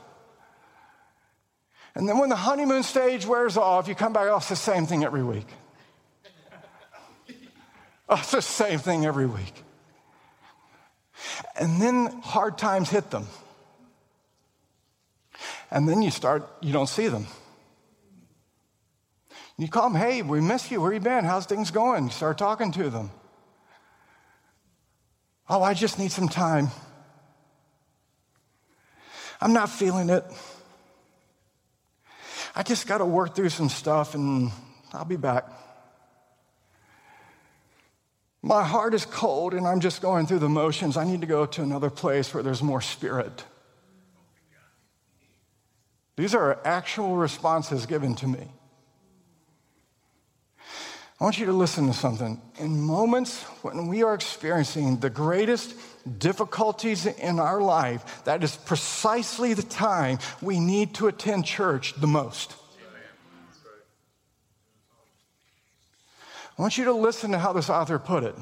And 1.95 2.09
then 2.09 2.19
when 2.19 2.29
the 2.29 2.37
honeymoon 2.37 2.83
stage 2.83 3.25
wears 3.25 3.57
off, 3.57 3.87
you 3.87 3.95
come 3.95 4.13
back, 4.13 4.27
oh, 4.29 4.39
it's 4.39 4.49
the 4.49 4.57
same 4.57 4.87
thing 4.87 5.05
every 5.05 5.23
week. 5.23 5.47
Oh, 8.09 8.17
it's 8.17 8.33
the 8.33 8.43
same 8.43 8.79
thing 8.81 9.07
every 9.07 9.27
week. 9.27 9.55
And 11.57 11.81
then 11.81 12.07
hard 12.23 12.59
times 12.59 12.91
hit 12.91 13.11
them. 13.11 13.29
And 15.71 15.89
then 15.89 16.03
you 16.03 16.11
start, 16.11 16.49
you 16.61 16.73
don't 16.73 16.89
see 16.89 17.09
them. 17.09 17.27
You 19.57 19.69
call 19.69 19.89
them, 19.89 20.01
hey, 20.01 20.23
we 20.23 20.41
miss 20.41 20.71
you. 20.71 20.81
Where 20.81 20.93
you 20.93 21.01
been? 21.01 21.25
How's 21.25 21.47
things 21.47 21.71
going? 21.71 22.05
You 22.05 22.11
start 22.11 22.39
talking 22.39 22.73
to 22.73 22.91
them. 22.91 23.11
Oh, 25.49 25.63
I 25.63 25.75
just 25.75 25.99
need 25.99 26.11
some 26.11 26.29
time. 26.29 26.69
I'm 29.41 29.53
not 29.53 29.71
feeling 29.71 30.11
it. 30.11 30.25
I 32.55 32.63
just 32.63 32.87
got 32.87 32.99
to 32.99 33.05
work 33.05 33.35
through 33.35 33.49
some 33.49 33.69
stuff 33.69 34.15
and 34.15 34.53
I'll 34.93 35.05
be 35.05 35.17
back. 35.17 35.49
My 38.43 38.63
heart 38.63 38.95
is 38.95 39.05
cold 39.07 39.55
and 39.55 39.67
I'm 39.67 39.81
just 39.81 40.03
going 40.03 40.27
through 40.27 40.39
the 40.41 40.49
motions. 40.49 40.97
I 40.97 41.05
need 41.05 41.23
to 41.23 41.27
go 41.27 41.47
to 41.47 41.63
another 41.63 41.91
place 41.91 42.33
where 42.33 42.43
there's 42.43 42.63
more 42.63 42.81
spirit. 42.81 43.45
These 46.17 46.35
are 46.35 46.61
actual 46.65 47.17
responses 47.17 47.87
given 47.87 48.15
to 48.17 48.29
me. 48.29 48.47
I 51.21 51.25
want 51.25 51.39
you 51.39 51.47
to 51.47 51.53
listen 51.53 51.87
to 51.87 51.93
something. 51.93 52.41
In 52.59 52.81
moments 52.81 53.45
when 53.63 53.87
we 53.87 54.03
are 54.03 54.15
experiencing 54.15 54.99
the 54.99 55.11
greatest 55.11 55.75
difficulties 56.19 57.07
in 57.07 57.39
our 57.39 57.61
life, 57.61 58.25
that 58.25 58.43
is 58.43 58.57
precisely 58.57 59.55
the 59.55 59.63
time 59.63 60.19
we 60.43 60.59
need 60.59 60.95
to 60.95 61.07
attend 61.07 61.47
church 61.47 61.95
the 62.01 62.09
most. 62.09 62.55
I 66.59 66.63
want 66.63 66.79
you 66.79 66.85
to 66.85 66.93
listen 66.93 67.33
to 67.33 67.39
how 67.39 67.53
this 67.53 67.71
author 67.71 67.99
put 67.99 68.25
it. 68.25 68.35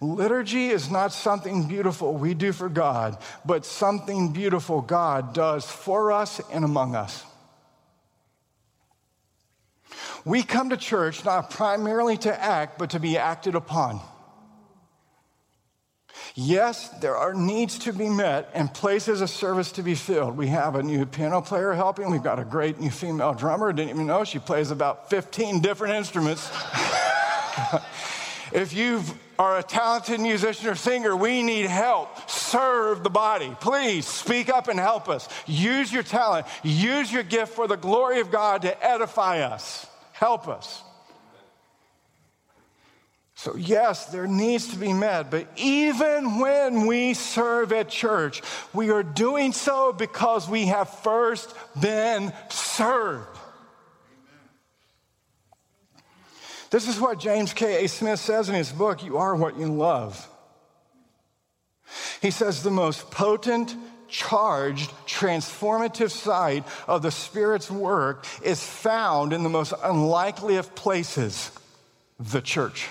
Liturgy 0.00 0.68
is 0.68 0.90
not 0.90 1.12
something 1.12 1.68
beautiful 1.68 2.14
we 2.14 2.34
do 2.34 2.52
for 2.52 2.68
God, 2.68 3.16
but 3.44 3.64
something 3.64 4.32
beautiful 4.32 4.80
God 4.80 5.32
does 5.32 5.64
for 5.64 6.10
us 6.10 6.40
and 6.52 6.64
among 6.64 6.94
us. 6.94 7.24
We 10.24 10.42
come 10.42 10.70
to 10.70 10.76
church 10.76 11.24
not 11.24 11.50
primarily 11.50 12.16
to 12.18 12.42
act, 12.42 12.78
but 12.78 12.90
to 12.90 13.00
be 13.00 13.18
acted 13.18 13.54
upon. 13.54 14.00
Yes, 16.34 16.88
there 17.00 17.16
are 17.16 17.34
needs 17.34 17.78
to 17.80 17.92
be 17.92 18.08
met 18.08 18.50
and 18.54 18.72
places 18.72 19.20
of 19.20 19.28
service 19.28 19.72
to 19.72 19.82
be 19.82 19.94
filled. 19.94 20.36
We 20.36 20.46
have 20.48 20.76
a 20.76 20.82
new 20.82 21.04
piano 21.04 21.42
player 21.42 21.72
helping. 21.72 22.10
We've 22.10 22.22
got 22.22 22.38
a 22.38 22.44
great 22.44 22.80
new 22.80 22.90
female 22.90 23.34
drummer. 23.34 23.72
Didn't 23.72 23.90
even 23.90 24.06
know 24.06 24.24
she 24.24 24.38
plays 24.38 24.70
about 24.70 25.10
15 25.10 25.60
different 25.60 25.94
instruments. 25.94 26.48
if 28.52 28.72
you 28.72 29.02
are 29.38 29.58
a 29.58 29.62
talented 29.62 30.20
musician 30.20 30.68
or 30.68 30.74
singer, 30.74 31.14
we 31.14 31.42
need 31.42 31.66
help. 31.66 32.30
Serve 32.30 33.02
the 33.02 33.10
body. 33.10 33.54
Please 33.60 34.06
speak 34.06 34.48
up 34.48 34.68
and 34.68 34.78
help 34.78 35.08
us. 35.08 35.28
Use 35.46 35.92
your 35.92 36.02
talent, 36.02 36.46
use 36.62 37.12
your 37.12 37.24
gift 37.24 37.54
for 37.54 37.66
the 37.66 37.76
glory 37.76 38.20
of 38.20 38.30
God 38.30 38.62
to 38.62 38.86
edify 38.86 39.40
us. 39.40 39.86
Help 40.22 40.46
us. 40.46 40.84
So, 43.34 43.56
yes, 43.56 44.06
there 44.06 44.28
needs 44.28 44.68
to 44.68 44.76
be 44.76 44.92
met, 44.92 45.32
but 45.32 45.48
even 45.56 46.38
when 46.38 46.86
we 46.86 47.14
serve 47.14 47.72
at 47.72 47.88
church, 47.88 48.40
we 48.72 48.90
are 48.90 49.02
doing 49.02 49.50
so 49.50 49.92
because 49.92 50.48
we 50.48 50.66
have 50.66 50.88
first 50.88 51.52
been 51.80 52.32
served. 52.50 53.36
This 56.70 56.86
is 56.86 57.00
what 57.00 57.18
James 57.18 57.52
K.A. 57.52 57.88
Smith 57.88 58.20
says 58.20 58.48
in 58.48 58.54
his 58.54 58.70
book, 58.70 59.02
You 59.02 59.16
Are 59.16 59.34
What 59.34 59.58
You 59.58 59.66
Love. 59.66 60.28
He 62.20 62.30
says 62.30 62.62
the 62.62 62.70
most 62.70 63.10
potent, 63.10 63.74
charged, 64.12 64.90
transformative 65.06 66.10
side 66.10 66.64
of 66.86 67.02
the 67.02 67.10
Spirit's 67.10 67.70
work 67.70 68.26
is 68.44 68.62
found 68.62 69.32
in 69.32 69.42
the 69.42 69.48
most 69.48 69.72
unlikely 69.82 70.56
of 70.56 70.74
places 70.74 71.50
the 72.20 72.40
church. 72.40 72.88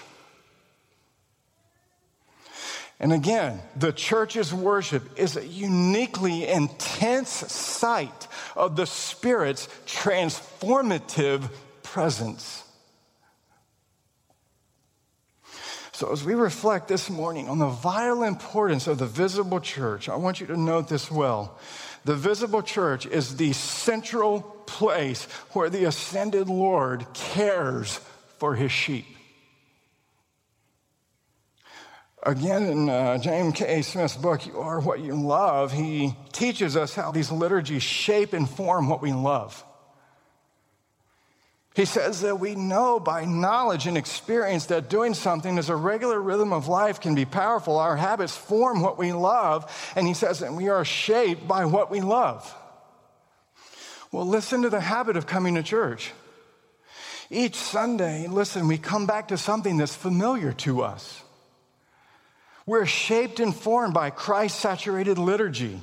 And 2.99 3.13
again, 3.13 3.59
the 3.75 3.91
church's 3.91 4.53
worship 4.53 5.17
is 5.17 5.37
a 5.37 5.45
uniquely 5.45 6.47
intense 6.47 7.29
site 7.29 8.27
of 8.55 8.75
the 8.75 8.85
Spirit's 8.85 9.67
transformative 9.85 11.49
presence. 11.83 12.63
So, 16.01 16.11
as 16.11 16.23
we 16.23 16.33
reflect 16.33 16.87
this 16.87 17.11
morning 17.11 17.47
on 17.47 17.59
the 17.59 17.67
vital 17.67 18.23
importance 18.23 18.87
of 18.87 18.97
the 18.97 19.05
visible 19.05 19.59
church, 19.59 20.09
I 20.09 20.15
want 20.15 20.41
you 20.41 20.47
to 20.47 20.57
note 20.57 20.87
this 20.87 21.11
well. 21.11 21.59
The 22.05 22.15
visible 22.15 22.63
church 22.63 23.05
is 23.05 23.37
the 23.37 23.53
central 23.53 24.41
place 24.65 25.25
where 25.51 25.69
the 25.69 25.83
ascended 25.85 26.49
Lord 26.49 27.05
cares 27.13 27.99
for 28.39 28.55
his 28.55 28.71
sheep. 28.71 29.05
Again, 32.23 32.63
in 32.63 32.89
uh, 32.89 33.19
James 33.19 33.53
K. 33.53 33.83
Smith's 33.83 34.17
book, 34.17 34.47
You 34.47 34.57
Are 34.57 34.79
What 34.81 35.01
You 35.01 35.13
Love, 35.13 35.71
he 35.71 36.15
teaches 36.33 36.75
us 36.75 36.95
how 36.95 37.11
these 37.11 37.31
liturgies 37.31 37.83
shape 37.83 38.33
and 38.33 38.49
form 38.49 38.89
what 38.89 39.03
we 39.03 39.13
love. 39.13 39.63
He 41.73 41.85
says 41.85 42.21
that 42.21 42.39
we 42.39 42.55
know 42.55 42.99
by 42.99 43.23
knowledge 43.23 43.87
and 43.87 43.97
experience 43.97 44.65
that 44.65 44.89
doing 44.89 45.13
something 45.13 45.57
as 45.57 45.69
a 45.69 45.75
regular 45.75 46.19
rhythm 46.19 46.51
of 46.51 46.67
life 46.67 46.99
can 46.99 47.15
be 47.15 47.23
powerful. 47.23 47.77
Our 47.77 47.95
habits 47.95 48.35
form 48.35 48.81
what 48.81 48.97
we 48.97 49.13
love, 49.13 49.71
and 49.95 50.05
he 50.05 50.13
says 50.13 50.39
that 50.39 50.53
we 50.53 50.67
are 50.67 50.83
shaped 50.83 51.47
by 51.47 51.65
what 51.65 51.89
we 51.89 52.01
love. 52.01 52.53
Well, 54.11 54.27
listen 54.27 54.63
to 54.63 54.69
the 54.69 54.81
habit 54.81 55.15
of 55.15 55.25
coming 55.25 55.55
to 55.55 55.63
church. 55.63 56.11
Each 57.29 57.55
Sunday, 57.55 58.27
listen, 58.27 58.67
we 58.67 58.77
come 58.77 59.05
back 59.05 59.29
to 59.29 59.37
something 59.37 59.77
that's 59.77 59.95
familiar 59.95 60.51
to 60.51 60.81
us. 60.81 61.23
We're 62.65 62.85
shaped 62.85 63.39
and 63.39 63.55
formed 63.55 63.93
by 63.93 64.09
Christ 64.09 64.59
saturated 64.59 65.17
liturgy. 65.17 65.79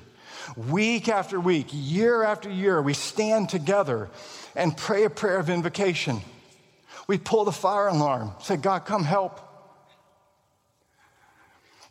Week 0.56 1.08
after 1.08 1.38
week, 1.38 1.68
year 1.70 2.22
after 2.22 2.50
year, 2.50 2.80
we 2.80 2.94
stand 2.94 3.48
together 3.48 4.08
and 4.54 4.76
pray 4.76 5.04
a 5.04 5.10
prayer 5.10 5.38
of 5.38 5.50
invocation. 5.50 6.20
We 7.06 7.18
pull 7.18 7.44
the 7.44 7.52
fire 7.52 7.88
alarm, 7.88 8.32
say, 8.40 8.56
God, 8.56 8.84
come 8.84 9.04
help. 9.04 9.40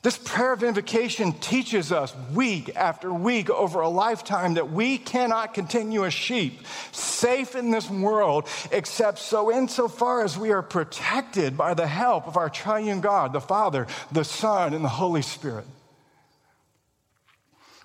This 0.04 0.18
prayer 0.18 0.54
of 0.54 0.64
invocation 0.64 1.34
teaches 1.34 1.92
us 1.92 2.16
week 2.34 2.72
after 2.76 3.12
week 3.12 3.50
over 3.50 3.82
a 3.82 3.90
lifetime 3.90 4.54
that 4.54 4.72
we 4.72 4.98
cannot 4.98 5.54
continue 5.54 6.06
as 6.06 6.14
sheep, 6.14 6.62
safe 6.92 7.56
in 7.56 7.72
this 7.72 7.90
world, 7.90 8.48
except 8.72 9.20
so 9.20 9.52
insofar 9.52 10.24
as 10.24 10.38
we 10.38 10.52
are 10.52 10.62
protected 10.62 11.58
by 11.58 11.74
the 11.74 11.88
help 11.88 12.28
of 12.28 12.38
our 12.38 12.50
triune 12.50 13.02
God, 13.02 13.34
the 13.34 13.42
Father, 13.42 13.88
the 14.12 14.24
Son, 14.24 14.74
and 14.74 14.86
the 14.86 14.90
Holy 14.90 15.24
Spirit. 15.24 15.66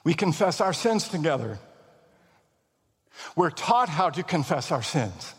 We 0.04 0.14
confess 0.14 0.60
our 0.60 0.72
sins 0.72 1.08
together. 1.08 1.58
We're 3.36 3.50
taught 3.50 3.88
how 3.88 4.10
to 4.10 4.22
confess 4.22 4.72
our 4.72 4.82
sins. 4.82 5.34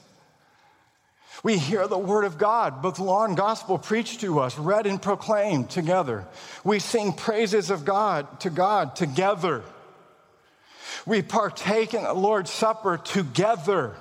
We 1.44 1.58
hear 1.58 1.88
the 1.88 1.98
word 1.98 2.24
of 2.24 2.38
God, 2.38 2.82
both 2.82 3.00
law 3.00 3.26
and 3.26 3.36
gospel 3.36 3.78
preached 3.78 4.22
to 4.22 4.40
us, 4.40 4.58
read 4.58 4.88
and 4.88 5.02
proclaimed 5.02 5.70
together. 5.70 6.26
We 6.64 6.80
sing 6.80 7.12
praises 7.12 7.70
of 7.70 7.84
God 7.84 8.40
to 8.42 8.50
God 8.50 8.96
together. 8.96 9.64
We 11.06 11.22
partake 11.22 11.94
in 11.94 12.04
the 12.04 12.14
Lord's 12.14 12.52
Supper 12.52 12.98
together. 12.98 13.96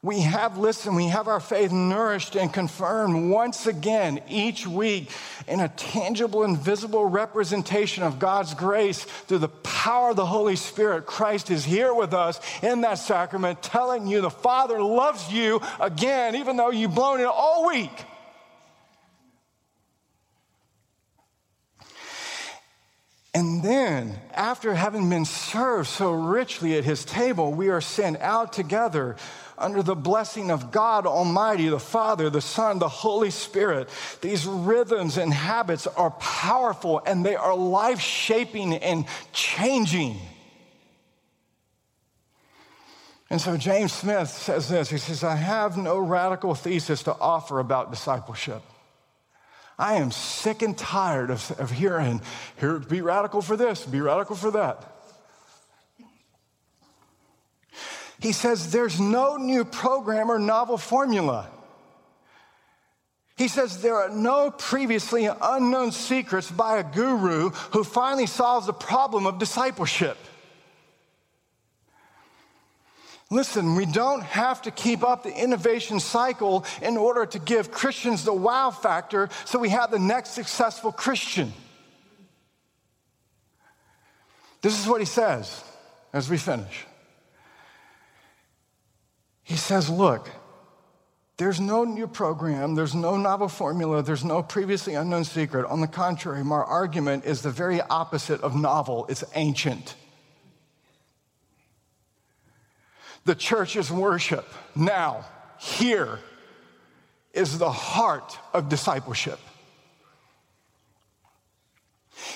We 0.00 0.20
have 0.20 0.56
listened, 0.56 0.94
we 0.94 1.08
have 1.08 1.26
our 1.26 1.40
faith 1.40 1.72
nourished 1.72 2.36
and 2.36 2.52
confirmed 2.52 3.32
once 3.32 3.66
again 3.66 4.20
each 4.28 4.64
week 4.64 5.10
in 5.48 5.58
a 5.58 5.68
tangible 5.70 6.44
and 6.44 6.56
visible 6.56 7.04
representation 7.04 8.04
of 8.04 8.20
God's 8.20 8.54
grace 8.54 9.02
through 9.02 9.38
the 9.38 9.48
power 9.48 10.10
of 10.10 10.16
the 10.16 10.24
Holy 10.24 10.54
Spirit. 10.54 11.04
Christ 11.04 11.50
is 11.50 11.64
here 11.64 11.92
with 11.92 12.14
us 12.14 12.40
in 12.62 12.82
that 12.82 12.98
sacrament, 12.98 13.60
telling 13.60 14.06
you 14.06 14.20
the 14.20 14.30
Father 14.30 14.80
loves 14.80 15.32
you 15.32 15.60
again, 15.80 16.36
even 16.36 16.56
though 16.56 16.70
you've 16.70 16.94
blown 16.94 17.18
it 17.18 17.26
all 17.26 17.66
week. 17.66 18.04
And 23.34 23.62
then, 23.62 24.18
after 24.32 24.74
having 24.74 25.10
been 25.10 25.24
served 25.24 25.88
so 25.88 26.12
richly 26.12 26.76
at 26.78 26.84
his 26.84 27.04
table, 27.04 27.52
we 27.52 27.68
are 27.68 27.80
sent 27.80 28.20
out 28.20 28.52
together 28.52 29.16
under 29.58 29.82
the 29.82 29.94
blessing 29.94 30.50
of 30.50 30.70
God 30.70 31.06
Almighty, 31.06 31.68
the 31.68 31.78
Father, 31.78 32.30
the 32.30 32.40
Son, 32.40 32.78
the 32.78 32.88
Holy 32.88 33.30
Spirit. 33.30 33.88
These 34.20 34.46
rhythms 34.46 35.16
and 35.16 35.32
habits 35.32 35.86
are 35.86 36.10
powerful 36.12 37.02
and 37.04 37.24
they 37.24 37.36
are 37.36 37.56
life 37.56 38.00
shaping 38.00 38.74
and 38.74 39.04
changing. 39.32 40.18
And 43.30 43.40
so 43.40 43.56
James 43.56 43.92
Smith 43.92 44.28
says 44.28 44.68
this 44.68 44.90
He 44.90 44.98
says, 44.98 45.22
I 45.22 45.36
have 45.36 45.76
no 45.76 45.98
radical 45.98 46.54
thesis 46.54 47.02
to 47.04 47.14
offer 47.14 47.58
about 47.58 47.90
discipleship. 47.90 48.62
I 49.78 49.94
am 49.94 50.10
sick 50.10 50.62
and 50.62 50.76
tired 50.76 51.30
of, 51.30 51.52
of 51.60 51.70
hearing, 51.70 52.20
here, 52.58 52.80
be 52.80 53.00
radical 53.00 53.42
for 53.42 53.56
this, 53.56 53.84
be 53.84 54.00
radical 54.00 54.34
for 54.34 54.50
that. 54.52 54.97
He 58.20 58.32
says 58.32 58.72
there's 58.72 59.00
no 59.00 59.36
new 59.36 59.64
program 59.64 60.30
or 60.30 60.38
novel 60.38 60.76
formula. 60.76 61.48
He 63.36 63.46
says 63.46 63.80
there 63.80 63.96
are 63.96 64.08
no 64.08 64.50
previously 64.50 65.26
unknown 65.26 65.92
secrets 65.92 66.50
by 66.50 66.78
a 66.78 66.82
guru 66.82 67.50
who 67.50 67.84
finally 67.84 68.26
solves 68.26 68.66
the 68.66 68.72
problem 68.72 69.26
of 69.26 69.38
discipleship. 69.38 70.18
Listen, 73.30 73.76
we 73.76 73.86
don't 73.86 74.22
have 74.22 74.62
to 74.62 74.70
keep 74.70 75.04
up 75.04 75.22
the 75.22 75.32
innovation 75.32 76.00
cycle 76.00 76.64
in 76.80 76.96
order 76.96 77.26
to 77.26 77.38
give 77.38 77.70
Christians 77.70 78.24
the 78.24 78.32
wow 78.32 78.70
factor 78.70 79.28
so 79.44 79.58
we 79.58 79.68
have 79.68 79.90
the 79.90 79.98
next 79.98 80.30
successful 80.30 80.90
Christian. 80.90 81.52
This 84.62 84.80
is 84.80 84.88
what 84.88 85.00
he 85.00 85.06
says 85.06 85.62
as 86.12 86.28
we 86.28 86.38
finish. 86.38 86.86
He 89.48 89.56
says, 89.56 89.88
Look, 89.88 90.30
there's 91.38 91.58
no 91.58 91.84
new 91.84 92.06
program, 92.06 92.74
there's 92.74 92.94
no 92.94 93.16
novel 93.16 93.48
formula, 93.48 94.02
there's 94.02 94.22
no 94.22 94.42
previously 94.42 94.92
unknown 94.92 95.24
secret. 95.24 95.64
On 95.64 95.80
the 95.80 95.86
contrary, 95.86 96.44
my 96.44 96.56
argument 96.56 97.24
is 97.24 97.40
the 97.40 97.50
very 97.50 97.80
opposite 97.80 98.42
of 98.42 98.54
novel, 98.54 99.06
it's 99.08 99.24
ancient. 99.34 99.94
The 103.24 103.34
church's 103.34 103.90
worship 103.90 104.46
now, 104.76 105.24
here, 105.58 106.18
is 107.32 107.56
the 107.56 107.72
heart 107.72 108.38
of 108.52 108.68
discipleship. 108.68 109.38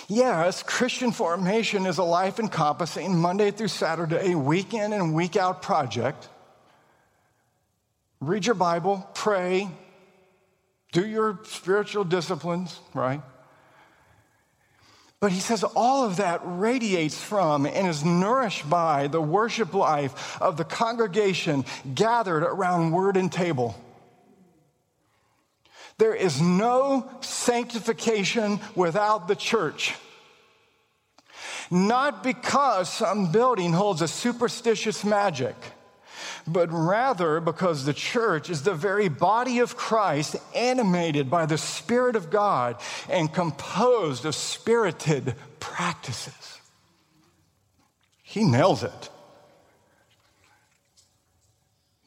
Yes, 0.09 0.63
Christian 0.63 1.13
formation 1.13 1.85
is 1.85 1.99
a 1.99 2.03
life 2.03 2.41
encompassing 2.41 3.19
Monday 3.19 3.51
through 3.51 3.69
Saturday, 3.69 4.35
week 4.35 4.73
in 4.73 4.95
and 4.95 5.13
week 5.15 5.37
out 5.37 5.61
project 5.61 6.29
read 8.23 8.47
your 8.47 8.55
Bible, 8.55 9.07
pray, 9.15 9.69
do 10.93 11.05
your 11.05 11.41
spiritual 11.45 12.05
disciplines, 12.05 12.79
right? 12.95 13.21
But 15.19 15.33
he 15.33 15.41
says 15.41 15.65
all 15.65 16.05
of 16.05 16.17
that 16.17 16.41
radiates 16.45 17.21
from 17.21 17.67
and 17.67 17.89
is 17.89 18.05
nourished 18.05 18.69
by 18.69 19.09
the 19.09 19.21
worship 19.21 19.75
life 19.75 20.41
of 20.41 20.57
the 20.57 20.65
congregation 20.65 21.65
gathered 21.95 22.45
around 22.45 22.93
word 22.93 23.17
and 23.17 23.31
table. 23.31 23.77
There 25.99 26.15
is 26.15 26.41
no 26.41 27.09
sanctification 27.21 28.61
without 28.75 29.29
the 29.29 29.37
church. 29.37 29.95
Not 31.71 32.23
because 32.23 32.93
some 32.93 33.33
building 33.33 33.73
holds 33.73 34.03
a 34.03 34.09
superstitious 34.09 35.05
magic 35.05 35.57
but 36.47 36.69
rather 36.73 37.41
because 37.41 37.85
the 37.85 37.95
church 37.95 38.51
is 38.51 38.63
the 38.63 38.75
very 38.75 39.09
body 39.09 39.61
of 39.61 39.77
Christ, 39.77 40.37
animated 40.55 41.31
by 41.31 41.47
the 41.47 41.59
Spirit 41.59 42.17
of 42.17 42.31
God 42.31 42.77
and 43.09 43.33
composed 43.33 44.25
of 44.25 44.35
spirited 44.35 45.35
practices. 45.61 46.61
He 48.23 48.45
nails 48.45 48.83
it. 48.83 49.09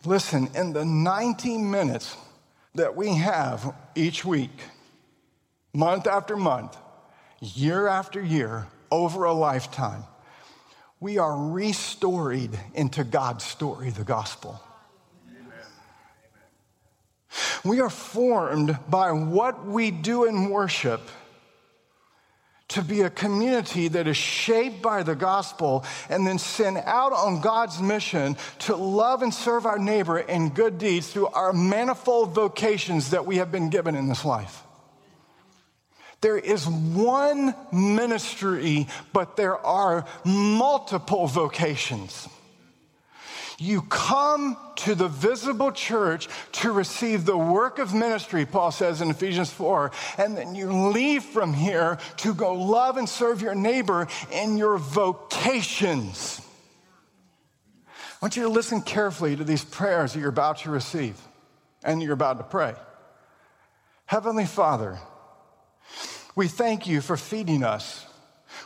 Listen, 0.05 0.49
in 0.55 0.73
the 0.73 0.85
90 0.85 1.57
minutes 1.57 2.15
that 2.75 2.95
we 2.95 3.15
have 3.15 3.73
each 3.95 4.23
week, 4.23 4.59
month 5.73 6.07
after 6.07 6.35
month, 6.37 6.77
year 7.41 7.87
after 7.87 8.21
year, 8.21 8.67
over 8.91 9.23
a 9.23 9.33
lifetime, 9.33 10.03
we 10.99 11.17
are 11.17 11.51
restored 11.51 12.57
into 12.73 13.03
God's 13.03 13.43
story, 13.43 13.89
the 13.89 14.03
gospel. 14.03 14.61
We 17.63 17.81
are 17.81 17.89
formed 17.89 18.77
by 18.89 19.11
what 19.11 19.65
we 19.65 19.91
do 19.91 20.25
in 20.25 20.49
worship 20.49 21.01
to 22.69 22.81
be 22.81 23.01
a 23.01 23.09
community 23.09 23.87
that 23.89 24.07
is 24.07 24.17
shaped 24.17 24.81
by 24.81 25.03
the 25.03 25.15
gospel 25.15 25.85
and 26.09 26.25
then 26.25 26.39
sent 26.39 26.77
out 26.77 27.13
on 27.13 27.41
God's 27.41 27.81
mission 27.81 28.37
to 28.59 28.75
love 28.75 29.21
and 29.21 29.33
serve 29.33 29.65
our 29.65 29.77
neighbor 29.77 30.19
in 30.19 30.49
good 30.49 30.77
deeds 30.77 31.11
through 31.11 31.27
our 31.27 31.53
manifold 31.53 32.33
vocations 32.33 33.11
that 33.11 33.25
we 33.25 33.37
have 33.37 33.51
been 33.51 33.69
given 33.69 33.95
in 33.95 34.07
this 34.07 34.25
life. 34.25 34.63
There 36.25 36.39
is 36.39 36.67
one 36.67 37.53
ministry, 37.71 38.87
but 39.13 39.35
there 39.35 39.63
are 39.63 40.07
multiple 40.25 41.27
vocations. 41.27 42.27
You 43.59 43.83
come 43.83 44.57
to 44.77 44.95
the 44.95 45.07
visible 45.07 45.71
church 45.71 46.27
to 46.53 46.71
receive 46.71 47.25
the 47.25 47.37
work 47.37 47.77
of 47.77 47.93
ministry, 47.93 48.47
Paul 48.47 48.71
says 48.71 49.01
in 49.01 49.11
Ephesians 49.11 49.51
4, 49.51 49.91
and 50.17 50.35
then 50.35 50.55
you 50.55 50.71
leave 50.73 51.23
from 51.23 51.53
here 51.53 51.99
to 52.17 52.33
go 52.33 52.55
love 52.55 52.97
and 52.97 53.07
serve 53.07 53.43
your 53.43 53.53
neighbor 53.53 54.07
in 54.31 54.57
your 54.57 54.79
vocations. 54.79 56.41
I 57.87 58.17
want 58.19 58.35
you 58.35 58.41
to 58.41 58.49
listen 58.49 58.81
carefully 58.81 59.35
to 59.35 59.43
these 59.43 59.63
prayers 59.63 60.13
that 60.13 60.19
you're 60.21 60.29
about 60.29 60.57
to 60.61 60.71
receive 60.71 61.21
and 61.83 62.01
you're 62.01 62.13
about 62.13 62.39
to 62.39 62.45
pray. 62.45 62.73
Heavenly 64.07 64.45
Father, 64.47 64.97
we 66.35 66.47
thank 66.47 66.87
you 66.87 67.01
for 67.01 67.17
feeding 67.17 67.63
us 67.63 68.05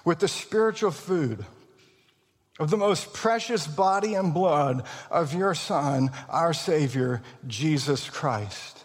with 0.03 0.19
the 0.19 0.27
spiritual 0.27 0.91
food 0.91 1.45
of 2.59 2.69
the 2.69 2.77
most 2.77 3.13
precious 3.13 3.65
body 3.65 4.15
and 4.15 4.33
blood 4.33 4.83
of 5.09 5.33
your 5.33 5.53
Son, 5.53 6.11
our 6.27 6.53
Savior, 6.53 7.21
Jesus 7.47 8.09
Christ. 8.09 8.83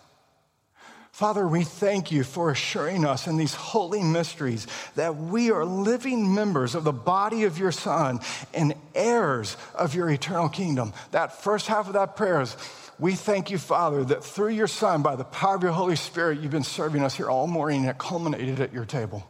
Father, 1.11 1.47
we 1.47 1.63
thank 1.63 2.11
you 2.11 2.25
for 2.25 2.51
assuring 2.51 3.05
us 3.05 3.29
in 3.29 3.37
these 3.37 3.55
holy 3.55 4.03
mysteries 4.03 4.67
that 4.97 5.17
we 5.17 5.53
are 5.53 5.65
living 5.65 6.35
members 6.35 6.75
of 6.75 6.83
the 6.83 6.93
body 6.93 7.45
of 7.45 7.57
your 7.57 7.71
Son 7.71 8.19
and 8.53 8.75
heirs 8.97 9.57
of 9.77 9.95
your 9.95 10.11
eternal 10.11 10.49
kingdom. 10.49 10.93
That 11.13 11.41
first 11.41 11.69
half 11.69 11.87
of 11.87 11.93
that 11.93 12.17
prayer 12.17 12.41
is 12.41 12.57
we 12.99 13.15
thank 13.15 13.51
you, 13.51 13.59
Father, 13.59 14.05
that 14.05 14.25
through 14.25 14.51
your 14.51 14.67
Son, 14.67 15.03
by 15.03 15.17
the 15.17 15.25
power 15.25 15.57
of 15.57 15.63
your 15.63 15.73
Holy 15.73 15.97
Spirit, 15.97 16.41
you've 16.41 16.53
been 16.53 16.63
serving 16.63 17.03
us 17.03 17.15
here 17.15 17.29
all 17.29 17.47
morning 17.47 17.81
and 17.81 17.91
it 17.91 17.99
culminated 17.99 18.61
at 18.61 18.73
your 18.73 18.85
table. 18.85 19.29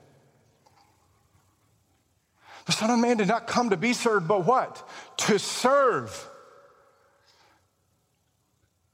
The 2.66 2.72
Son 2.72 2.90
of 2.90 2.98
Man 2.98 3.16
did 3.16 3.28
not 3.28 3.46
come 3.46 3.70
to 3.70 3.76
be 3.76 3.92
served, 3.92 4.28
but 4.28 4.44
what? 4.44 4.86
To 5.18 5.38
serve. 5.38 6.28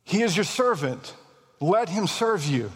He 0.05 0.23
is 0.23 0.37
your 0.37 0.45
servant. 0.45 1.15
Let 1.61 1.89
him 1.89 2.07
serve 2.07 2.45
you. 2.47 2.71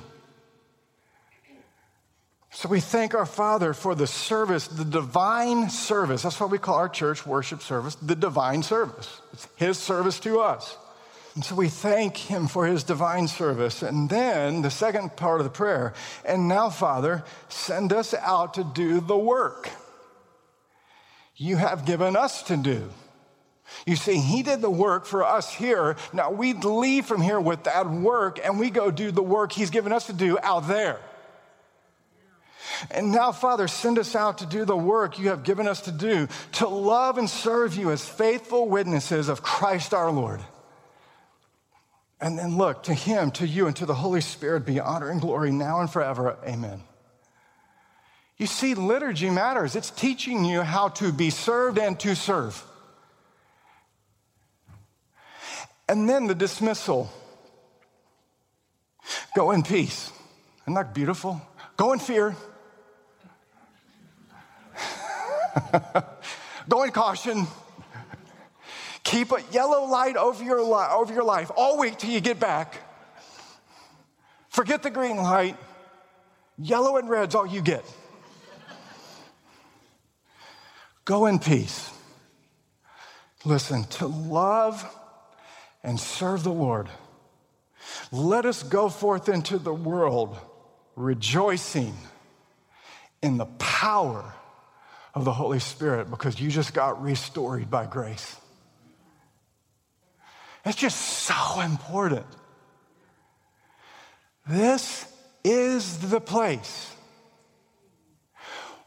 So 2.50 2.68
we 2.68 2.78
thank 2.78 3.14
our 3.14 3.26
Father 3.26 3.74
for 3.74 3.96
the 3.96 4.06
service, 4.06 4.68
the 4.68 4.84
divine 4.84 5.68
service. 5.70 6.22
That's 6.22 6.38
why 6.38 6.46
we 6.46 6.58
call 6.58 6.76
our 6.76 6.88
church 6.88 7.26
worship 7.26 7.62
service 7.62 7.96
the 7.96 8.14
divine 8.14 8.62
service. 8.62 9.20
It's 9.32 9.48
his 9.56 9.78
service 9.78 10.20
to 10.20 10.38
us. 10.40 10.76
And 11.34 11.44
so 11.44 11.56
we 11.56 11.68
thank 11.68 12.16
him 12.16 12.46
for 12.46 12.66
his 12.66 12.84
divine 12.84 13.26
service. 13.26 13.82
And 13.82 14.08
then 14.08 14.62
the 14.62 14.70
second 14.70 15.16
part 15.16 15.40
of 15.40 15.44
the 15.44 15.50
prayer, 15.50 15.92
and 16.24 16.46
now, 16.46 16.70
Father, 16.70 17.24
send 17.48 17.92
us 17.92 18.14
out 18.14 18.54
to 18.54 18.64
do 18.64 19.00
the 19.00 19.18
work 19.18 19.68
you 21.36 21.56
have 21.56 21.84
given 21.84 22.14
us 22.14 22.44
to 22.44 22.56
do. 22.56 22.88
You 23.86 23.96
see, 23.96 24.18
he 24.18 24.42
did 24.42 24.60
the 24.60 24.70
work 24.70 25.06
for 25.06 25.24
us 25.24 25.52
here. 25.52 25.96
Now 26.12 26.30
we 26.30 26.52
leave 26.52 27.06
from 27.06 27.20
here 27.20 27.40
with 27.40 27.64
that 27.64 27.90
work 27.90 28.38
and 28.44 28.60
we 28.60 28.70
go 28.70 28.90
do 28.90 29.10
the 29.10 29.22
work 29.22 29.52
he's 29.52 29.70
given 29.70 29.92
us 29.92 30.06
to 30.06 30.12
do 30.12 30.38
out 30.42 30.68
there. 30.68 31.00
And 32.90 33.12
now, 33.12 33.32
Father, 33.32 33.68
send 33.68 33.98
us 33.98 34.14
out 34.14 34.38
to 34.38 34.46
do 34.46 34.64
the 34.64 34.76
work 34.76 35.18
you 35.18 35.28
have 35.28 35.44
given 35.44 35.66
us 35.66 35.82
to 35.82 35.92
do, 35.92 36.28
to 36.52 36.68
love 36.68 37.18
and 37.18 37.28
serve 37.28 37.74
you 37.74 37.90
as 37.90 38.06
faithful 38.06 38.68
witnesses 38.68 39.28
of 39.28 39.42
Christ 39.42 39.94
our 39.94 40.10
Lord. 40.10 40.40
And 42.24 42.38
then 42.38 42.56
look, 42.56 42.84
to 42.84 42.94
him, 42.94 43.30
to 43.32 43.46
you, 43.46 43.66
and 43.66 43.76
to 43.76 43.84
the 43.84 43.92
Holy 43.92 44.22
Spirit 44.22 44.64
be 44.64 44.80
honor 44.80 45.10
and 45.10 45.20
glory 45.20 45.50
now 45.50 45.80
and 45.80 45.90
forever. 45.90 46.38
Amen. 46.48 46.82
You 48.38 48.46
see, 48.46 48.72
liturgy 48.72 49.28
matters. 49.28 49.76
It's 49.76 49.90
teaching 49.90 50.42
you 50.42 50.62
how 50.62 50.88
to 50.88 51.12
be 51.12 51.28
served 51.28 51.76
and 51.76 52.00
to 52.00 52.16
serve. 52.16 52.64
And 55.86 56.08
then 56.08 56.26
the 56.26 56.34
dismissal 56.34 57.12
go 59.36 59.50
in 59.50 59.62
peace. 59.62 60.10
Isn't 60.62 60.72
that 60.72 60.94
beautiful? 60.94 61.42
Go 61.76 61.92
in 61.92 61.98
fear. 61.98 62.34
go 66.70 66.84
in 66.84 66.90
caution. 66.90 67.46
Keep 69.04 69.32
a 69.32 69.38
yellow 69.52 69.84
light 69.84 70.16
over 70.16 70.42
your, 70.42 70.62
li- 70.62 70.88
over 70.90 71.12
your 71.12 71.24
life 71.24 71.50
all 71.56 71.78
week 71.78 71.98
till 71.98 72.10
you 72.10 72.20
get 72.20 72.40
back. 72.40 72.80
Forget 74.48 74.82
the 74.82 74.90
green 74.90 75.16
light. 75.16 75.56
Yellow 76.56 76.96
and 76.96 77.08
red's 77.08 77.34
all 77.34 77.46
you 77.46 77.60
get. 77.60 77.84
Go 81.04 81.26
in 81.26 81.38
peace. 81.38 81.90
Listen, 83.44 83.84
to 83.84 84.06
love 84.06 84.88
and 85.82 86.00
serve 86.00 86.44
the 86.44 86.52
Lord. 86.52 86.88
Let 88.10 88.46
us 88.46 88.62
go 88.62 88.88
forth 88.88 89.28
into 89.28 89.58
the 89.58 89.74
world 89.74 90.38
rejoicing 90.96 91.94
in 93.22 93.36
the 93.36 93.46
power 93.46 94.32
of 95.14 95.24
the 95.24 95.32
Holy 95.32 95.58
Spirit 95.58 96.10
because 96.10 96.40
you 96.40 96.50
just 96.50 96.72
got 96.72 97.02
restored 97.02 97.70
by 97.70 97.86
grace. 97.86 98.36
It's 100.64 100.76
just 100.76 100.98
so 100.98 101.60
important. 101.60 102.26
This 104.46 105.06
is 105.42 106.10
the 106.10 106.20
place 106.20 106.94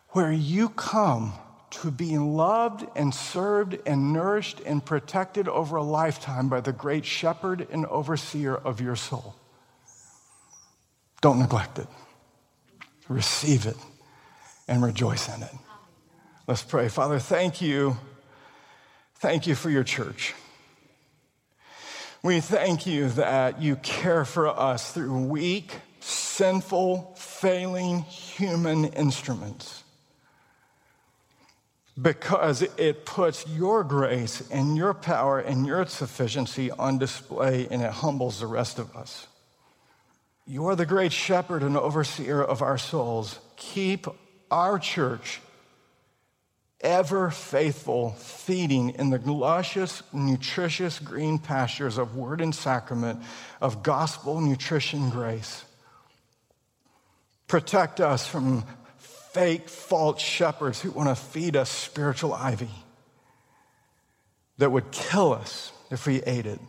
where 0.10 0.32
you 0.32 0.70
come 0.70 1.34
to 1.70 1.92
be 1.92 2.18
loved 2.18 2.86
and 2.96 3.14
served 3.14 3.78
and 3.86 4.14
nourished 4.14 4.62
and 4.66 4.84
protected 4.84 5.48
over 5.48 5.76
a 5.76 5.84
lifetime 5.84 6.50
by 6.50 6.62
the 6.62 6.72
great 6.72 7.06
shepherd 7.06 7.68
and 7.72 7.86
overseer 7.88 8.56
of 8.56 8.82
your 8.82 8.96
soul. 8.96 9.36
Don't 11.22 11.40
neglect 11.40 11.78
it. 11.78 11.88
Receive 13.08 13.66
it 13.66 13.78
and 14.68 14.84
rejoice 14.84 15.34
in 15.36 15.44
it. 15.44 15.54
Let's 16.48 16.64
pray. 16.64 16.90
Father, 16.90 17.20
thank 17.20 17.62
you. 17.62 17.98
Thank 19.16 19.46
you 19.46 19.56
for 19.56 19.70
your 19.70 19.84
church. 19.84 20.34
We 22.28 22.42
thank 22.42 22.86
you 22.86 23.08
that 23.12 23.62
you 23.62 23.78
care 23.78 24.26
for 24.26 24.50
us 24.50 24.92
through 24.92 25.28
weak, 25.28 25.72
sinful, 26.02 27.16
failing 27.16 28.02
human 28.02 28.84
instruments 28.84 29.86
because 32.02 32.64
it 32.64 33.06
puts 33.06 33.48
your 33.48 33.86
grace 33.86 34.44
and 34.52 34.76
your 34.76 34.94
power 34.94 35.40
and 35.40 35.66
your 35.66 35.86
sufficiency 35.86 36.70
on 36.70 36.98
display 36.98 37.66
and 37.72 37.82
it 37.82 37.92
humbles 37.92 38.42
the 38.42 38.48
rest 38.48 38.78
of 38.78 38.94
us. 38.94 39.28
You 40.46 40.66
are 40.66 40.76
the 40.76 40.86
great 40.86 41.14
shepherd 41.14 41.64
and 41.64 41.78
overseer 41.78 42.44
of 42.44 42.62
our 42.62 42.78
souls. 42.78 43.40
Keep 43.56 44.06
our 44.52 44.80
church 44.80 45.40
ever 46.82 47.32
faithful, 47.32 48.12
feeding 48.12 48.92
in 48.92 49.10
the 49.10 49.20
luscious, 49.20 50.04
nutritious 50.14 51.00
green 51.00 51.40
pastures 51.40 51.98
of 51.98 52.16
word 52.16 52.42
and 52.42 52.54
sacrament, 52.54 53.22
of 53.62 53.82
gospel, 53.82 54.40
nutrition, 54.42 55.10
grace. 55.10 55.66
Protect 57.48 58.00
us 58.00 58.28
from 58.28 58.64
fake, 58.98 59.70
false 59.70 60.22
shepherds 60.22 60.82
who 60.82 60.92
want 60.92 61.10
to 61.10 61.16
feed 61.16 61.56
us 61.56 61.70
spiritual 61.70 62.34
ivy 62.34 62.70
that 64.58 64.72
would 64.72 64.92
kill 64.92 65.34
us 65.34 65.72
if 65.90 66.06
we 66.06 66.22
ate 66.24 66.46
it. 66.46 66.60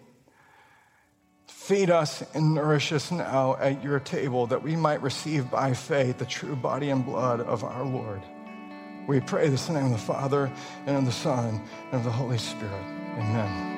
Feed 1.46 1.90
us 1.90 2.22
and 2.34 2.54
nourish 2.54 2.92
us 2.92 3.10
now 3.10 3.56
at 3.56 3.84
your 3.84 4.00
table 4.00 4.46
that 4.46 4.62
we 4.62 4.74
might 4.74 5.02
receive 5.02 5.50
by 5.50 5.74
faith 5.74 6.18
the 6.18 6.24
true 6.24 6.56
body 6.56 6.88
and 6.88 7.04
blood 7.04 7.40
of 7.40 7.62
our 7.62 7.84
Lord. 7.84 8.22
We 9.08 9.20
pray 9.20 9.48
this 9.48 9.68
in 9.68 9.74
the 9.74 9.80
name 9.80 9.90
of 9.90 9.98
the 9.98 10.04
Father, 10.06 10.52
and 10.84 10.98
of 10.98 11.06
the 11.06 11.12
Son, 11.12 11.62
and 11.86 11.94
of 11.94 12.04
the 12.04 12.10
Holy 12.10 12.36
Spirit. 12.36 12.74
Amen. 13.16 13.74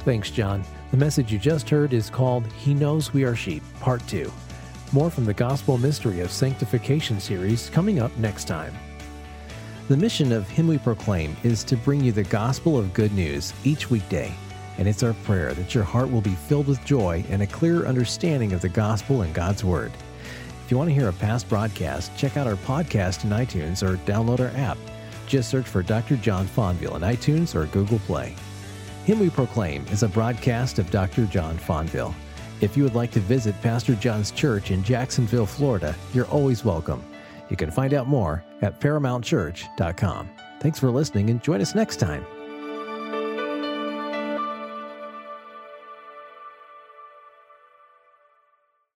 Thanks, 0.00 0.32
John. 0.32 0.64
The 0.90 0.96
message 0.96 1.32
you 1.32 1.38
just 1.38 1.70
heard 1.70 1.92
is 1.92 2.10
called 2.10 2.44
He 2.54 2.74
Knows 2.74 3.14
We 3.14 3.22
Are 3.22 3.36
Sheep, 3.36 3.62
Part 3.78 4.04
2. 4.08 4.32
More 4.90 5.08
from 5.08 5.24
the 5.24 5.34
Gospel 5.34 5.78
Mystery 5.78 6.18
of 6.18 6.32
Sanctification 6.32 7.20
series 7.20 7.70
coming 7.70 8.00
up 8.00 8.10
next 8.18 8.48
time. 8.48 8.74
The 9.92 9.98
mission 9.98 10.32
of 10.32 10.48
Him 10.48 10.68
We 10.68 10.78
Proclaim 10.78 11.36
is 11.42 11.62
to 11.64 11.76
bring 11.76 12.02
you 12.02 12.12
the 12.12 12.22
gospel 12.22 12.78
of 12.78 12.94
good 12.94 13.12
news 13.12 13.52
each 13.62 13.90
weekday, 13.90 14.32
and 14.78 14.88
it's 14.88 15.02
our 15.02 15.12
prayer 15.12 15.52
that 15.52 15.74
your 15.74 15.84
heart 15.84 16.10
will 16.10 16.22
be 16.22 16.34
filled 16.34 16.66
with 16.66 16.82
joy 16.82 17.22
and 17.28 17.42
a 17.42 17.46
clearer 17.46 17.86
understanding 17.86 18.54
of 18.54 18.62
the 18.62 18.70
gospel 18.70 19.20
and 19.20 19.34
God's 19.34 19.64
Word. 19.64 19.92
If 20.64 20.70
you 20.70 20.78
want 20.78 20.88
to 20.88 20.94
hear 20.94 21.10
a 21.10 21.12
past 21.12 21.46
broadcast, 21.46 22.16
check 22.16 22.38
out 22.38 22.46
our 22.46 22.56
podcast 22.56 23.24
in 23.24 23.30
iTunes 23.32 23.86
or 23.86 23.98
download 24.06 24.40
our 24.40 24.56
app. 24.58 24.78
Just 25.26 25.50
search 25.50 25.66
for 25.66 25.82
Dr. 25.82 26.16
John 26.16 26.46
Fonville 26.46 26.96
in 26.96 27.02
iTunes 27.02 27.54
or 27.54 27.66
Google 27.66 27.98
Play. 27.98 28.34
Him 29.04 29.20
We 29.20 29.28
Proclaim 29.28 29.84
is 29.88 30.02
a 30.02 30.08
broadcast 30.08 30.78
of 30.78 30.90
Dr. 30.90 31.26
John 31.26 31.58
Fonville. 31.58 32.14
If 32.62 32.78
you 32.78 32.84
would 32.84 32.94
like 32.94 33.10
to 33.10 33.20
visit 33.20 33.60
Pastor 33.60 33.94
John's 33.94 34.30
church 34.30 34.70
in 34.70 34.82
Jacksonville, 34.82 35.44
Florida, 35.44 35.94
you're 36.14 36.28
always 36.28 36.64
welcome. 36.64 37.04
You 37.48 37.56
can 37.56 37.70
find 37.70 37.94
out 37.94 38.06
more 38.06 38.44
at 38.62 38.80
paramountchurch.com. 38.80 40.30
Thanks 40.60 40.78
for 40.78 40.90
listening 40.90 41.30
and 41.30 41.42
join 41.42 41.60
us 41.60 41.74
next 41.74 41.96
time. 41.96 42.24